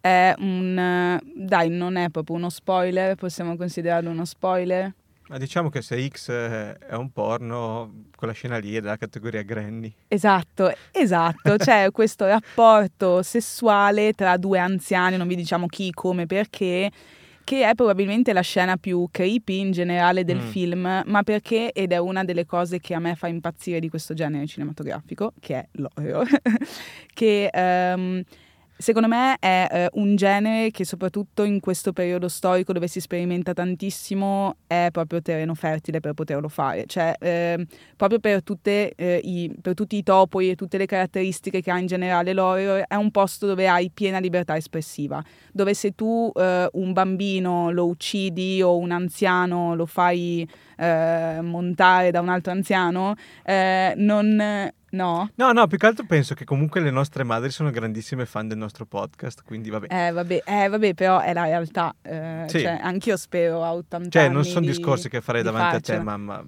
è 0.00 0.34
un... 0.38 1.18
dai, 1.34 1.68
non 1.68 1.96
è 1.96 2.10
proprio 2.10 2.36
uno 2.36 2.50
spoiler, 2.50 3.16
possiamo 3.16 3.56
considerarlo 3.56 4.10
uno 4.10 4.24
spoiler? 4.24 4.92
Ma 5.28 5.38
diciamo 5.38 5.70
che 5.70 5.82
se 5.82 6.06
X 6.06 6.30
è 6.30 6.94
un 6.94 7.10
porno, 7.10 8.04
quella 8.14 8.32
scena 8.32 8.58
lì 8.58 8.76
è 8.76 8.80
della 8.80 8.96
categoria 8.96 9.42
Granny. 9.42 9.92
Esatto, 10.06 10.72
esatto. 10.92 11.56
C'è 11.58 11.90
questo 11.90 12.26
rapporto 12.26 13.22
sessuale 13.22 14.12
tra 14.12 14.36
due 14.36 14.60
anziani, 14.60 15.16
non 15.16 15.26
vi 15.26 15.34
diciamo 15.34 15.66
chi, 15.66 15.90
come, 15.90 16.26
perché, 16.26 16.92
che 17.42 17.68
è 17.68 17.74
probabilmente 17.74 18.32
la 18.32 18.40
scena 18.40 18.76
più 18.76 19.08
creepy 19.10 19.58
in 19.58 19.72
generale 19.72 20.22
del 20.24 20.38
mm. 20.38 20.48
film, 20.48 21.02
ma 21.04 21.22
perché, 21.24 21.72
ed 21.72 21.90
è 21.90 21.98
una 21.98 22.22
delle 22.22 22.46
cose 22.46 22.78
che 22.78 22.94
a 22.94 23.00
me 23.00 23.16
fa 23.16 23.26
impazzire 23.26 23.80
di 23.80 23.88
questo 23.88 24.14
genere 24.14 24.46
cinematografico, 24.46 25.32
che 25.40 25.54
è 25.56 25.68
l'horror, 25.72 26.28
che... 27.12 27.50
Um, 27.52 28.22
Secondo 28.78 29.08
me 29.08 29.36
è 29.38 29.68
eh, 29.70 29.88
un 29.94 30.16
genere 30.16 30.70
che 30.70 30.84
soprattutto 30.84 31.44
in 31.44 31.60
questo 31.60 31.94
periodo 31.94 32.28
storico 32.28 32.74
dove 32.74 32.88
si 32.88 33.00
sperimenta 33.00 33.54
tantissimo 33.54 34.56
è 34.66 34.88
proprio 34.92 35.22
terreno 35.22 35.54
fertile 35.54 36.00
per 36.00 36.12
poterlo 36.12 36.48
fare, 36.48 36.84
cioè 36.86 37.14
eh, 37.18 37.66
proprio 37.96 38.18
per, 38.18 38.42
tutte, 38.42 38.92
eh, 38.94 39.18
i, 39.24 39.50
per, 39.62 39.72
tutti 39.72 39.96
i 39.96 40.02
topoi 40.02 40.50
e 40.50 40.56
tutte 40.56 40.76
le 40.76 40.84
caratteristiche 40.84 41.62
che 41.62 41.70
ha 41.70 41.78
in 41.78 41.86
generale 41.86 42.34
l'horror 42.34 42.84
è 42.86 42.96
un 42.96 43.10
posto 43.10 43.46
dove 43.46 43.66
hai 43.66 43.90
piena 43.90 44.18
libertà 44.18 44.56
espressiva, 44.56 45.24
dove 45.52 45.72
se 45.72 45.94
tu 45.94 46.30
eh, 46.34 46.68
un 46.70 46.92
bambino 46.92 47.70
lo 47.70 47.86
uccidi 47.86 48.60
o 48.60 48.76
un 48.76 48.90
anziano 48.90 49.74
lo 49.74 49.86
fai 49.86 50.46
eh, 50.76 51.38
montare 51.40 52.10
da 52.10 52.20
un 52.20 52.28
altro 52.28 52.52
anziano, 52.52 53.14
eh, 53.42 53.94
non 53.96 54.74
No? 54.90 55.30
No, 55.34 55.52
no, 55.52 55.66
più 55.66 55.78
che 55.78 55.86
altro 55.86 56.04
penso 56.06 56.34
che 56.34 56.44
comunque 56.44 56.80
le 56.80 56.90
nostre 56.90 57.24
madri 57.24 57.50
sono 57.50 57.70
grandissime 57.70 58.24
fan 58.24 58.46
del 58.48 58.58
nostro 58.58 58.86
podcast, 58.86 59.42
quindi 59.44 59.68
vabbè. 59.68 59.86
Eh, 59.90 60.12
vabbè, 60.12 60.42
eh, 60.44 60.68
vabbè 60.68 60.94
però 60.94 61.20
è 61.20 61.32
la 61.32 61.44
realtà. 61.44 61.94
Eh, 62.02 62.44
sì. 62.46 62.60
cioè, 62.60 62.78
anch'io 62.80 63.16
spero 63.16 63.64
a 63.64 63.74
80 63.74 64.08
cioè, 64.10 64.22
anni 64.22 64.34
non 64.34 64.44
sono 64.44 64.60
di, 64.60 64.68
discorsi 64.68 65.08
che 65.08 65.20
farei 65.20 65.42
davanti 65.42 65.72
farcela. 65.72 65.98
a 65.98 66.00
te, 66.00 66.04
mamma. 66.04 66.44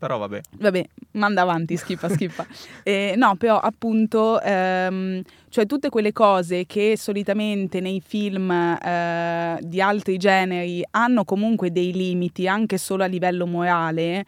Però 0.00 0.16
vabbè. 0.16 0.40
Vabbè, 0.52 0.88
manda 1.12 1.42
avanti, 1.42 1.76
schippa, 1.76 2.08
schippa. 2.08 2.46
eh, 2.84 3.12
no, 3.16 3.36
però 3.36 3.58
appunto, 3.58 4.40
ehm, 4.40 5.20
cioè 5.50 5.66
tutte 5.66 5.90
quelle 5.90 6.12
cose 6.12 6.64
che 6.64 6.96
solitamente 6.96 7.80
nei 7.80 8.00
film 8.00 8.50
eh, 8.50 9.58
di 9.60 9.78
altri 9.82 10.16
generi 10.16 10.82
hanno 10.92 11.24
comunque 11.24 11.70
dei 11.70 11.92
limiti, 11.92 12.48
anche 12.48 12.78
solo 12.78 13.04
a 13.04 13.06
livello 13.06 13.46
morale, 13.46 14.24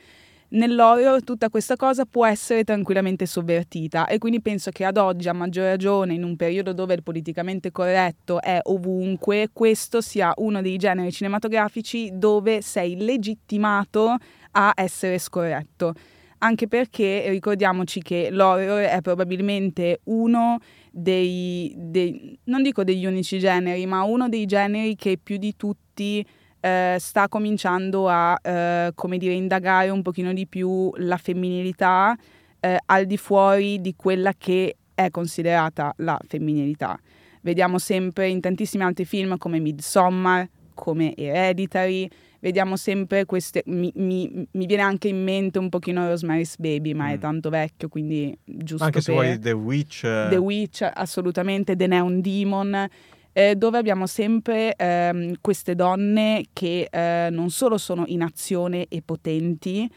nell'horror 0.52 1.22
tutta 1.22 1.48
questa 1.48 1.76
cosa 1.76 2.04
può 2.04 2.26
essere 2.26 2.64
tranquillamente 2.64 3.26
sovvertita 3.26 4.06
e 4.06 4.18
quindi 4.18 4.40
penso 4.40 4.70
che 4.70 4.84
ad 4.84 4.96
oggi, 4.96 5.28
a 5.28 5.32
maggior 5.32 5.64
ragione, 5.64 6.14
in 6.14 6.24
un 6.24 6.36
periodo 6.36 6.72
dove 6.72 6.94
il 6.94 7.02
politicamente 7.02 7.70
corretto 7.70 8.40
è 8.40 8.58
ovunque, 8.64 9.48
questo 9.52 10.00
sia 10.00 10.32
uno 10.36 10.60
dei 10.60 10.76
generi 10.76 11.12
cinematografici 11.12 12.10
dove 12.12 12.62
sei 12.62 12.96
legittimato 12.96 14.16
a 14.52 14.72
essere 14.76 15.18
scorretto. 15.18 15.94
Anche 16.38 16.66
perché 16.66 17.28
ricordiamoci 17.28 18.02
che 18.02 18.28
l'horror 18.30 18.80
è 18.80 19.00
probabilmente 19.00 20.00
uno 20.04 20.58
dei, 20.90 21.72
dei, 21.76 22.36
non 22.44 22.62
dico 22.62 22.82
degli 22.82 23.06
unici 23.06 23.38
generi, 23.38 23.86
ma 23.86 24.02
uno 24.02 24.28
dei 24.28 24.44
generi 24.46 24.96
che 24.96 25.18
più 25.22 25.36
di 25.36 25.54
tutti 25.56 26.26
eh, 26.64 26.96
sta 27.00 27.28
cominciando 27.28 28.08
a, 28.08 28.38
eh, 28.40 28.92
come 28.94 29.18
dire, 29.18 29.34
indagare 29.34 29.90
un 29.90 30.00
pochino 30.00 30.32
di 30.32 30.46
più 30.46 30.92
la 30.98 31.16
femminilità 31.16 32.16
eh, 32.60 32.78
al 32.86 33.06
di 33.06 33.16
fuori 33.16 33.80
di 33.80 33.94
quella 33.96 34.32
che 34.38 34.76
è 34.94 35.10
considerata 35.10 35.92
la 35.96 36.16
femminilità. 36.24 36.96
Vediamo 37.40 37.78
sempre 37.78 38.28
in 38.28 38.40
tantissimi 38.40 38.84
altri 38.84 39.04
film 39.04 39.36
come 39.38 39.58
Midsommar, 39.58 40.48
come 40.72 41.16
Hereditary, 41.16 42.08
vediamo 42.38 42.76
sempre 42.76 43.24
queste, 43.24 43.64
mi, 43.66 43.90
mi, 43.96 44.46
mi, 44.52 44.66
viene 44.66 44.82
anche 44.82 45.08
in 45.08 45.20
mente 45.20 45.58
un 45.58 45.68
pochino 45.68 46.06
Rosemary's 46.06 46.56
Baby, 46.58 46.92
ma 46.92 47.08
mm. 47.08 47.10
è 47.10 47.18
tanto 47.18 47.50
vecchio, 47.50 47.88
quindi 47.88 48.36
giusto 48.44 48.84
Anche 48.84 49.00
per... 49.00 49.02
se 49.02 49.12
vuoi 49.12 49.38
The 49.40 49.52
Witch. 49.52 50.02
The 50.02 50.36
Witch, 50.36 50.88
assolutamente, 50.94 51.74
The 51.74 51.88
Neon 51.88 52.20
Demon 52.20 52.88
eh, 53.32 53.56
dove 53.56 53.78
abbiamo 53.78 54.06
sempre 54.06 54.74
ehm, 54.74 55.34
queste 55.40 55.74
donne 55.74 56.46
che 56.52 56.88
eh, 56.90 57.28
non 57.30 57.50
solo 57.50 57.78
sono 57.78 58.04
in 58.06 58.22
azione 58.22 58.86
e 58.88 59.02
potenti, 59.04 59.90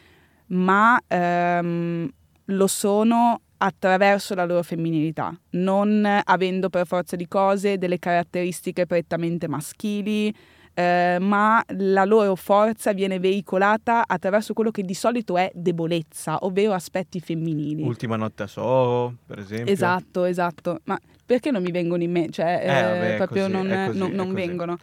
ma 0.47 0.99
ehm, 1.07 2.09
lo 2.45 2.67
sono 2.67 3.41
attraverso 3.57 4.35
la 4.35 4.45
loro 4.45 4.63
femminilità, 4.63 5.37
non 5.51 6.07
avendo 6.23 6.69
per 6.69 6.85
forza 6.85 7.15
di 7.15 7.27
cose 7.27 7.77
delle 7.77 7.99
caratteristiche 7.99 8.85
prettamente 8.85 9.47
maschili, 9.47 10.33
eh, 10.77 11.17
ma 11.21 11.63
la 11.69 12.03
loro 12.03 12.35
forza 12.35 12.91
viene 12.91 13.17
veicolata 13.17 14.03
attraverso 14.05 14.53
quello 14.53 14.71
che 14.71 14.83
di 14.83 14.93
solito 14.93 15.37
è 15.37 15.49
debolezza, 15.53 16.37
ovvero 16.41 16.73
aspetti 16.73 17.21
femminili. 17.21 17.81
Ultima 17.81 18.17
notte 18.17 18.43
a 18.43 18.47
Soho, 18.47 19.15
per 19.25 19.39
esempio. 19.39 19.71
Esatto, 19.71 20.25
esatto. 20.25 20.81
Ma 20.83 20.99
perché 21.25 21.51
non 21.51 21.61
mi 21.63 21.71
vengono 21.71 22.03
in 22.03 22.11
mente? 22.11 22.31
Cioè, 22.33 22.59
Eh, 22.63 22.67
vabbè, 22.67 23.13
è 23.13 23.15
proprio 23.17 23.43
così, 23.43 23.53
non, 23.53 23.85
così, 23.87 23.97
non- 23.99 24.11
non 24.11 24.33
vengono. 24.33 24.77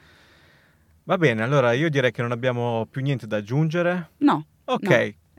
Va 1.05 1.17
bene, 1.19 1.43
allora 1.43 1.73
io 1.73 1.89
direi 1.91 2.13
che 2.13 2.23
non 2.23 2.31
abbiamo 2.33 2.87
più 2.91 3.03
niente 3.03 3.27
da 3.27 3.37
aggiungere. 3.39 4.11
No. 4.19 4.45
Ok, 4.65 4.89
No. 4.89 4.95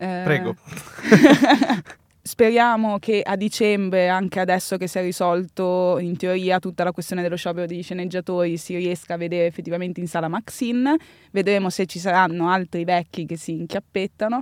eh, 0.05 0.21
prego. 0.23 0.55
Speriamo 2.25 2.99
che 2.99 3.21
a 3.21 3.35
dicembre, 3.35 4.07
anche 4.07 4.39
adesso 4.39 4.77
che 4.77 4.87
si 4.87 4.97
è 4.97 5.01
risolto 5.01 5.97
in 5.99 6.15
teoria 6.15 6.59
tutta 6.59 6.85
la 6.85 6.93
questione 6.93 7.21
dello 7.21 7.35
sciopero 7.35 7.65
degli 7.65 7.83
sceneggiatori, 7.83 8.55
si 8.55 8.77
riesca 8.77 9.15
a 9.15 9.17
vedere 9.17 9.45
effettivamente 9.47 9.99
in 9.99 10.07
sala 10.07 10.29
Maxine. 10.29 10.95
Vedremo 11.31 11.69
se 11.69 11.85
ci 11.85 11.99
saranno 11.99 12.49
altri 12.49 12.85
vecchi 12.85 13.25
che 13.25 13.35
si 13.35 13.51
inchiappettano. 13.51 14.39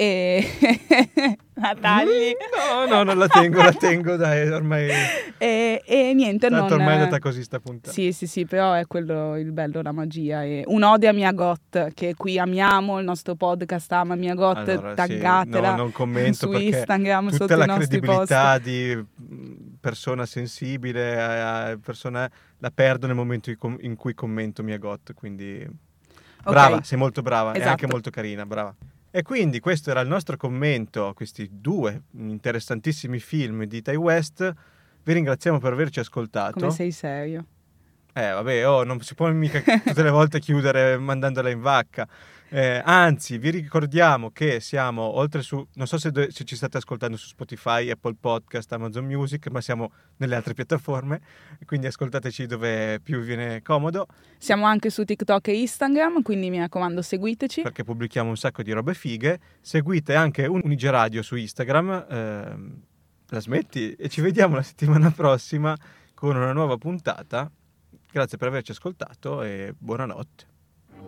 E 0.00 0.42
la 1.60 1.76
tagli. 1.78 2.32
No, 2.56 2.86
no, 2.86 3.02
non 3.02 3.18
la 3.18 3.26
tengo, 3.28 3.62
la 3.62 3.70
tengo, 3.72 4.16
dai, 4.16 4.48
ormai... 4.48 4.88
E, 5.36 5.82
e 5.84 6.14
niente, 6.14 6.48
Tanto 6.48 6.68
non... 6.70 6.80
ormai 6.80 6.94
è 6.96 6.98
andata 7.00 7.18
così 7.18 7.42
sta 7.42 7.60
puntata. 7.60 7.92
Sì, 7.92 8.10
sì, 8.12 8.26
sì, 8.26 8.46
però 8.46 8.72
è 8.72 8.86
quello 8.86 9.36
il 9.36 9.52
bello, 9.52 9.82
la 9.82 9.92
magia. 9.92 10.42
E 10.42 10.62
un'ode 10.66 11.06
a 11.06 11.12
Mia 11.12 11.32
Got, 11.32 11.92
che 11.92 12.14
qui 12.16 12.38
amiamo, 12.38 12.98
il 12.98 13.04
nostro 13.04 13.34
podcast 13.34 13.92
ama 13.92 14.14
Mia 14.14 14.32
Got, 14.32 14.56
Allora, 14.70 14.88
sì, 14.90 14.94
taggatela 14.94 15.70
no, 15.72 15.76
non 15.76 15.92
commento 15.92 16.50
su 16.50 16.52
Instagram 16.52 17.24
Tutta 17.26 17.36
sotto 17.36 17.56
la 17.56 17.64
i 17.64 17.66
nostri 17.66 18.00
post. 18.00 18.26
credibilità 18.28 18.58
di 18.58 18.96
mh, 18.96 19.76
persona 19.80 20.24
sensibile, 20.24 21.78
persona, 21.84 22.26
la 22.56 22.70
perdo 22.70 23.06
nel 23.06 23.16
momento 23.16 23.50
in 23.80 23.96
cui 23.96 24.14
commento 24.14 24.62
Mia 24.62 24.78
Got, 24.78 25.12
quindi 25.12 25.62
Ok. 26.42 26.50
brava, 26.50 26.82
sei 26.82 26.96
molto 26.96 27.20
brava 27.20 27.52
e 27.52 27.56
Esatto. 27.56 27.68
anche 27.70 27.86
molto 27.86 28.08
carina, 28.08 28.46
brava. 28.46 28.74
E 29.12 29.22
quindi 29.22 29.58
questo 29.58 29.90
era 29.90 30.00
il 30.00 30.08
nostro 30.08 30.36
commento 30.36 31.08
a 31.08 31.14
questi 31.14 31.48
due 31.50 32.02
interessantissimi 32.12 33.18
film 33.18 33.64
di 33.64 33.82
Ty 33.82 33.96
West. 33.96 34.54
Vi 35.02 35.12
ringraziamo 35.12 35.58
per 35.58 35.72
averci 35.72 35.98
ascoltato. 35.98 36.60
Come 36.60 36.70
sei 36.70 36.92
serio? 36.92 37.44
Eh, 38.12 38.30
vabbè, 38.30 38.68
oh, 38.68 38.84
non 38.84 39.00
si 39.00 39.16
può 39.16 39.28
mica 39.32 39.60
tutte 39.84 40.02
le 40.04 40.10
volte 40.10 40.38
chiudere 40.38 40.96
mandandola 40.96 41.50
in 41.50 41.60
vacca. 41.60 42.06
Eh, 42.52 42.82
anzi, 42.84 43.38
vi 43.38 43.50
ricordiamo 43.50 44.32
che 44.32 44.58
siamo 44.58 45.02
oltre 45.02 45.40
su, 45.40 45.64
non 45.74 45.86
so 45.86 45.98
se, 45.98 46.10
do- 46.10 46.28
se 46.32 46.42
ci 46.42 46.56
state 46.56 46.78
ascoltando 46.78 47.16
su 47.16 47.28
Spotify, 47.28 47.90
Apple 47.90 48.16
Podcast, 48.18 48.72
Amazon 48.72 49.04
Music, 49.04 49.46
ma 49.50 49.60
siamo 49.60 49.92
nelle 50.16 50.34
altre 50.34 50.54
piattaforme, 50.54 51.20
quindi 51.64 51.86
ascoltateci 51.86 52.46
dove 52.46 52.98
più 53.00 53.20
vi 53.20 53.26
viene 53.26 53.62
comodo, 53.62 54.06
Siamo 54.36 54.66
anche 54.66 54.90
su 54.90 55.04
TikTok 55.04 55.46
e 55.46 55.60
Instagram, 55.60 56.22
quindi 56.22 56.50
mi 56.50 56.58
raccomando 56.58 57.02
seguiteci. 57.02 57.62
perché 57.62 57.84
pubblichiamo 57.84 58.28
un 58.28 58.36
sacco 58.36 58.64
di 58.64 58.72
robe 58.72 58.94
fighe. 58.94 59.38
Seguite 59.60 60.16
anche 60.16 60.46
un 60.46 60.60
Unige 60.64 60.90
Radio 60.90 61.22
su 61.22 61.36
Instagram, 61.36 62.06
ehm, 62.10 62.82
la 63.28 63.40
smetti 63.40 63.92
e 63.92 64.08
ci 64.08 64.20
vediamo 64.22 64.56
la 64.56 64.62
settimana 64.62 65.12
prossima 65.12 65.76
con 66.14 66.34
una 66.34 66.52
nuova 66.52 66.76
puntata. 66.78 67.48
Grazie 68.10 68.38
per 68.38 68.48
averci 68.48 68.72
ascoltato 68.72 69.42
e 69.44 69.72
buonanotte. 69.78 70.49